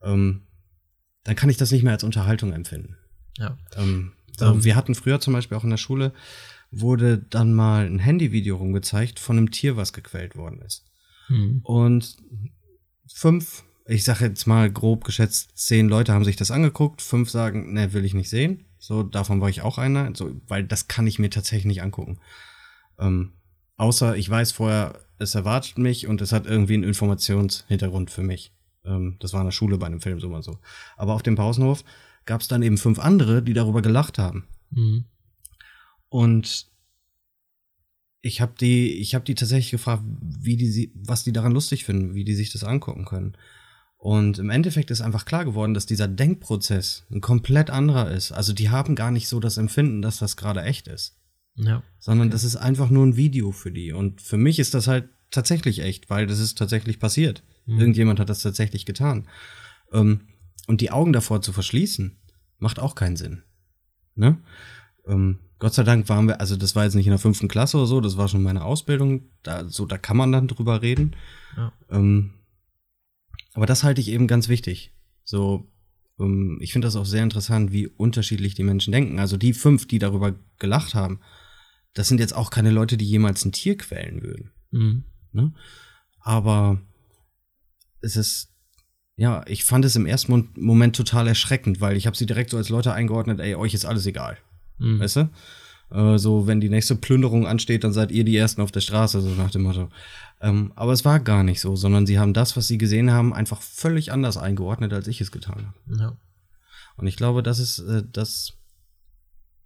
ähm, 0.02 0.42
dann 1.24 1.36
kann 1.36 1.50
ich 1.50 1.58
das 1.58 1.72
nicht 1.72 1.84
mehr 1.84 1.94
als 1.94 2.04
Unterhaltung 2.04 2.52
empfinden. 2.52 2.98
Ja. 3.38 3.58
Ähm, 3.78 4.14
ähm, 4.42 4.64
wir 4.64 4.76
hatten 4.76 4.96
früher 4.96 5.20
zum 5.20 5.34
Beispiel 5.34 5.58
auch 5.58 5.64
in 5.64 5.70
der 5.70 5.78
Schule, 5.78 6.14
wurde 6.72 7.20
dann 7.20 7.54
mal 7.54 7.86
ein 7.86 8.00
Handyvideo 8.00 8.58
rumgezeigt 8.58 9.20
von 9.20 9.38
einem 9.38 9.52
Tier, 9.52 9.78
was 9.78 9.94
gequält 9.94 10.36
worden 10.36 10.62
ist. 10.62 10.86
Mhm. 11.30 11.62
Und 11.64 12.18
fünf, 13.08 13.64
ich 13.86 14.04
sage 14.04 14.26
jetzt 14.26 14.48
mal 14.48 14.72
grob 14.72 15.04
geschätzt, 15.04 15.52
zehn 15.56 15.90
Leute 15.90 16.14
haben 16.14 16.24
sich 16.24 16.36
das 16.36 16.52
angeguckt, 16.52 17.02
fünf 17.02 17.30
sagen, 17.30 17.74
ne, 17.74 17.94
will 17.94 18.06
ich 18.06 18.14
nicht 18.14 18.30
sehen. 18.30 18.66
So, 18.78 19.04
davon 19.04 19.42
war 19.42 19.50
ich 19.50 19.62
auch 19.62 19.78
einer, 19.78 20.16
so, 20.16 20.32
weil 20.48 20.64
das 20.64 20.88
kann 20.88 21.08
ich 21.08 21.20
mir 21.20 21.30
tatsächlich 21.30 21.66
nicht 21.66 21.82
angucken. 21.82 22.20
Ähm, 23.00 23.34
außer 23.78 24.16
ich 24.16 24.30
weiß 24.30 24.54
vorher, 24.54 25.00
es 25.20 25.36
erwartet 25.36 25.78
mich 25.78 26.08
und 26.08 26.22
es 26.22 26.32
hat 26.32 26.46
irgendwie 26.46 26.76
einen 26.76 26.84
Informationshintergrund 26.84 28.12
für 28.12 28.24
mich. 28.24 28.54
Ähm, 28.86 29.18
das 29.20 29.34
war 29.34 29.42
in 29.42 29.48
der 29.48 29.52
Schule 29.52 29.78
bei 29.78 29.86
einem 29.86 30.02
Film 30.02 30.20
so 30.20 30.30
mal 30.30 30.44
so. 30.44 30.60
Aber 30.98 31.14
auf 31.14 31.24
dem 31.24 31.36
Pausenhof 31.36 31.84
gab 32.26 32.42
es 32.42 32.48
dann 32.48 32.64
eben 32.64 32.78
fünf 32.78 33.00
andere, 33.00 33.42
die 33.42 33.54
darüber 33.54 33.82
gelacht 33.82 34.18
haben. 34.18 34.48
Mhm. 34.72 35.06
Und 36.10 36.68
ich 38.22 38.40
habe 38.40 38.54
die, 38.60 39.00
ich 39.00 39.16
habe 39.16 39.26
die 39.26 39.36
tatsächlich 39.36 39.72
gefragt, 39.72 40.04
wie 40.06 40.56
die, 40.56 40.92
was 40.96 41.24
die 41.24 41.34
daran 41.34 41.52
lustig 41.52 41.84
finden, 41.84 42.16
wie 42.16 42.24
die 42.24 42.36
sich 42.36 42.52
das 42.52 42.64
angucken 42.64 43.04
können. 43.04 43.36
Und 44.04 44.38
im 44.38 44.50
Endeffekt 44.50 44.92
ist 44.92 45.00
einfach 45.00 45.24
klar 45.24 45.46
geworden, 45.46 45.74
dass 45.74 45.86
dieser 45.86 46.10
Denkprozess 46.10 47.06
ein 47.10 47.22
komplett 47.22 47.70
anderer 47.70 48.12
ist. 48.12 48.34
Also 48.34 48.52
die 48.52 48.70
haben 48.70 48.96
gar 48.96 49.12
nicht 49.12 49.30
so 49.30 49.40
das 49.40 49.56
Empfinden, 49.56 50.02
dass 50.02 50.18
das 50.18 50.36
gerade 50.36 50.62
echt 50.62 50.90
ist. 50.90 51.16
Ja. 51.56 51.84
Sondern 52.00 52.28
okay. 52.28 52.34
das 52.34 52.44
ist 52.44 52.58
einfach 52.58 52.90
nur 52.90 53.06
ein 53.06 53.16
Video 53.16 53.54
für 53.54 53.72
die. 53.72 53.94
Und 53.94 54.22
für 54.22 54.36
mich 54.36 54.60
ist 54.60 54.74
das 54.74 54.88
halt 54.88 55.08
tatsächlich 55.32 55.80
echt, 55.80 56.10
weil 56.10 56.28
das 56.28 56.40
ist 56.40 56.58
tatsächlich 56.58 57.00
passiert. 57.00 57.44
Mhm. 57.66 57.80
Irgendjemand 57.80 58.20
hat 58.20 58.28
das 58.30 58.42
tatsächlich 58.42 58.86
getan. 58.86 59.30
Ähm, 59.94 60.28
und 60.68 60.82
die 60.82 60.92
Augen 60.92 61.14
davor 61.14 61.42
zu 61.42 61.54
verschließen, 61.54 62.18
macht 62.60 62.80
auch 62.80 62.96
keinen 62.96 63.16
Sinn. 63.16 63.44
Ne? 64.16 64.38
Ähm, 65.08 65.40
Gott 65.60 65.76
sei 65.76 65.84
Dank 65.84 66.10
waren 66.10 66.28
wir, 66.28 66.42
also 66.42 66.58
das 66.58 66.76
war 66.76 66.84
jetzt 66.84 66.96
nicht 66.96 67.08
in 67.08 67.12
der 67.12 67.20
fünften 67.20 67.48
Klasse 67.48 67.78
oder 67.78 67.86
so, 67.86 68.02
das 68.02 68.18
war 68.18 68.28
schon 68.28 68.44
meine 68.44 68.66
Ausbildung. 68.66 69.30
Da, 69.44 69.70
so, 69.70 69.86
da 69.86 69.98
kann 69.98 70.18
man 70.18 70.34
dann 70.34 70.50
drüber 70.50 70.82
reden. 70.82 71.16
Ja. 71.56 71.72
Ähm, 71.90 72.34
aber 73.54 73.66
das 73.66 73.84
halte 73.84 74.02
ich 74.02 74.10
eben 74.10 74.28
ganz 74.28 74.50
wichtig. 74.50 74.94
So, 75.24 75.68
ähm, 76.20 76.58
ich 76.62 76.74
finde 76.74 76.88
das 76.88 76.96
auch 76.96 77.06
sehr 77.06 77.24
interessant, 77.24 77.72
wie 77.72 77.88
unterschiedlich 77.88 78.56
die 78.56 78.64
Menschen 78.64 78.92
denken. 78.92 79.20
Also 79.20 79.38
die 79.38 79.54
fünf, 79.54 79.88
die 79.88 80.00
darüber 80.00 80.36
gelacht 80.60 80.96
haben, 80.96 81.20
das 81.94 82.08
sind 82.08 82.20
jetzt 82.20 82.36
auch 82.36 82.50
keine 82.50 82.72
Leute, 82.72 82.98
die 82.98 83.06
jemals 83.06 83.46
ein 83.46 83.52
Tier 83.52 83.78
quälen 83.78 84.24
würden. 84.24 84.52
Mhm. 84.72 85.04
Ne? 85.32 85.54
Aber 86.20 86.82
es 88.02 88.16
ist, 88.16 88.50
ja, 89.16 89.46
ich 89.48 89.64
fand 89.64 89.86
es 89.86 89.96
im 89.96 90.06
ersten 90.06 90.50
Moment 90.56 90.96
total 90.96 91.28
erschreckend, 91.28 91.82
weil 91.82 91.96
ich 91.96 92.08
habe 92.08 92.18
sie 92.18 92.26
direkt 92.26 92.50
so 92.50 92.58
als 92.58 92.70
Leute 92.70 92.94
eingeordnet, 92.94 93.40
ey, 93.40 93.56
euch 93.56 93.74
ist 93.74 93.86
alles 93.86 94.06
egal. 94.06 94.38
Mhm. 94.80 95.00
Weißt 95.00 95.18
du? 95.18 95.30
Äh, 95.94 96.18
so, 96.18 96.48
wenn 96.48 96.60
die 96.60 96.70
nächste 96.70 96.96
Plünderung 96.96 97.46
ansteht, 97.46 97.84
dann 97.84 97.94
seid 97.94 98.12
ihr 98.12 98.24
die 98.24 98.36
Ersten 98.36 98.62
auf 98.62 98.72
der 98.72 98.82
Straße, 98.82 99.22
so 99.22 99.30
nach 99.30 99.52
dem 99.52 99.62
Motto. 99.62 99.90
Ähm, 100.42 100.74
aber 100.76 100.92
es 100.92 101.06
war 101.06 101.20
gar 101.20 101.44
nicht 101.44 101.62
so, 101.62 101.76
sondern 101.76 102.06
sie 102.06 102.18
haben 102.18 102.34
das, 102.34 102.58
was 102.58 102.68
sie 102.68 102.78
gesehen 102.78 103.12
haben, 103.12 103.34
einfach 103.34 103.62
völlig 103.62 104.12
anders 104.12 104.38
eingeordnet, 104.38 104.92
als 104.92 105.08
ich 105.08 105.22
es 105.22 105.32
getan 105.32 105.68
habe. 105.68 106.00
Ja. 106.02 106.18
Und 106.98 107.08
ich 107.08 107.16
glaube, 107.16 107.44
das 107.44 107.60
ist, 107.60 107.80
äh, 107.80 108.04
das 108.12 108.54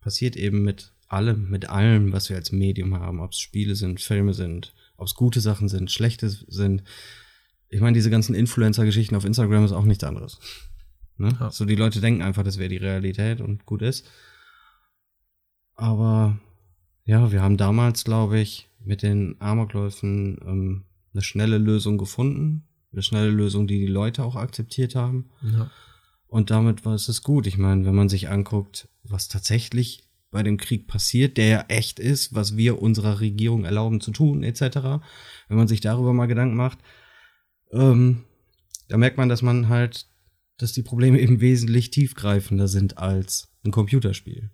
passiert 0.02 0.36
eben 0.36 0.64
mit 0.64 0.94
allem, 1.08 1.50
mit 1.50 1.70
allem, 1.70 2.12
was 2.12 2.30
wir 2.30 2.36
als 2.36 2.52
Medium 2.52 3.00
haben, 3.00 3.22
ob 3.22 3.32
es 3.32 3.40
Spiele 3.40 3.76
sind, 3.76 4.02
Filme 4.02 4.34
sind, 4.34 4.74
ob 4.98 5.08
es 5.08 5.16
gute 5.16 5.40
Sachen 5.40 5.70
sind, 5.70 5.92
schlechte 5.92 6.30
sind. 6.30 6.84
Ich 7.70 7.80
meine, 7.80 7.94
diese 7.94 8.10
ganzen 8.10 8.36
Influencer-Geschichten 8.36 9.16
auf 9.16 9.26
Instagram 9.26 9.64
ist 9.64 9.72
auch 9.72 9.86
nichts 9.86 10.04
anderes. 10.04 10.40
Ne? 11.18 11.36
Ja. 11.40 11.52
So, 11.52 11.64
die 11.64 11.76
Leute 11.76 12.02
denken 12.02 12.22
einfach, 12.22 12.44
das 12.44 12.58
wäre 12.58 12.70
die 12.70 12.78
Realität 12.78 13.40
und 13.40 13.66
gut 13.66 13.82
ist. 13.82 14.06
Aber 15.78 16.38
ja, 17.06 17.32
wir 17.32 17.42
haben 17.42 17.56
damals, 17.56 18.04
glaube 18.04 18.40
ich, 18.40 18.68
mit 18.84 19.04
den 19.04 19.36
Amokläufen 19.40 20.40
ähm, 20.46 20.86
eine 21.14 21.24
schnelle 21.24 21.58
Lösung 21.58 21.98
gefunden. 21.98 22.68
Eine 22.92 23.04
schnelle 23.04 23.30
Lösung, 23.30 23.68
die 23.68 23.80
die 23.80 23.92
Leute 23.92 24.24
auch 24.24 24.36
akzeptiert 24.36 24.96
haben. 24.96 25.30
Ja. 25.42 25.70
Und 26.28 26.52
damit 26.52 26.86
war 26.86 26.96
es 26.96 27.22
gut. 27.24 27.48
Ich 27.48 27.58
meine, 27.58 27.86
wenn 27.86 27.96
man 27.96 28.10
sich 28.10 28.28
anguckt, 28.28 28.90
was 29.04 29.28
tatsächlich 29.28 30.04
bei 30.32 30.44
dem 30.44 30.58
Krieg 30.58 30.88
passiert, 30.88 31.38
der 31.38 31.48
ja 31.48 31.66
echt 31.70 32.00
ist, 32.00 32.34
was 32.34 32.58
wir 32.58 32.82
unserer 32.82 33.20
Regierung 33.20 33.64
erlauben 33.64 34.02
zu 34.02 34.12
tun, 34.12 34.44
etc., 34.44 34.62
wenn 35.48 35.58
man 35.58 35.68
sich 35.68 35.80
darüber 35.80 36.14
mal 36.14 36.26
Gedanken 36.26 36.56
macht, 36.56 36.80
ähm, 37.72 38.24
da 38.90 38.98
merkt 38.98 39.18
man, 39.18 39.30
dass 39.30 39.42
man 39.42 39.70
halt, 39.70 40.08
dass 40.58 40.74
die 40.74 40.84
Probleme 40.84 41.20
eben 41.20 41.40
wesentlich 41.40 41.92
tiefgreifender 41.92 42.68
sind 42.68 42.98
als 42.98 43.50
ein 43.64 43.72
Computerspiel. 43.72 44.50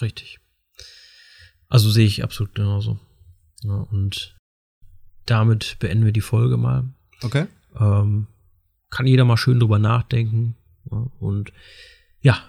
Richtig. 0.00 0.40
Also 1.68 1.90
sehe 1.90 2.06
ich 2.06 2.22
absolut 2.22 2.54
genauso. 2.54 2.98
Ja, 3.62 3.74
und 3.90 4.36
damit 5.26 5.76
beenden 5.78 6.04
wir 6.04 6.12
die 6.12 6.20
Folge 6.20 6.56
mal. 6.56 6.84
Okay. 7.22 7.46
Ähm, 7.78 8.26
kann 8.90 9.06
jeder 9.06 9.24
mal 9.24 9.36
schön 9.36 9.58
drüber 9.58 9.78
nachdenken. 9.78 10.56
Ja, 10.90 11.06
und 11.18 11.52
ja, 12.20 12.42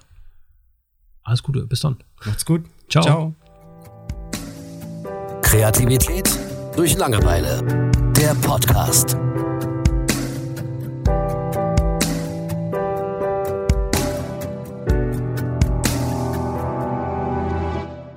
alles 1.24 1.42
Gute, 1.42 1.66
bis 1.66 1.80
dann. 1.82 1.98
Macht's 2.26 2.46
gut. 2.46 2.66
Ciao. 2.90 3.04
Ciao. 3.04 3.36
Kreativität 5.42 6.30
durch 6.76 6.98
Langeweile. 6.98 7.92
Der 8.16 8.36
Podcast. 8.36 9.18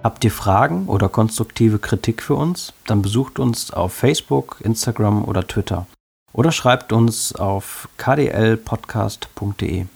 Habt 0.02 0.24
ihr 0.24 0.30
Fragen 0.30 0.86
oder 0.86 1.08
konstruktive 1.08 1.78
Kritik 1.78 2.22
für 2.22 2.34
uns? 2.34 2.72
Dann 2.86 3.02
besucht 3.02 3.38
uns 3.38 3.72
auf 3.72 3.92
Facebook, 3.92 4.58
Instagram 4.60 5.24
oder 5.24 5.46
Twitter 5.46 5.86
oder 6.32 6.52
schreibt 6.52 6.92
uns 6.92 7.34
auf 7.34 7.88
kdlpodcast.de. 7.96 9.86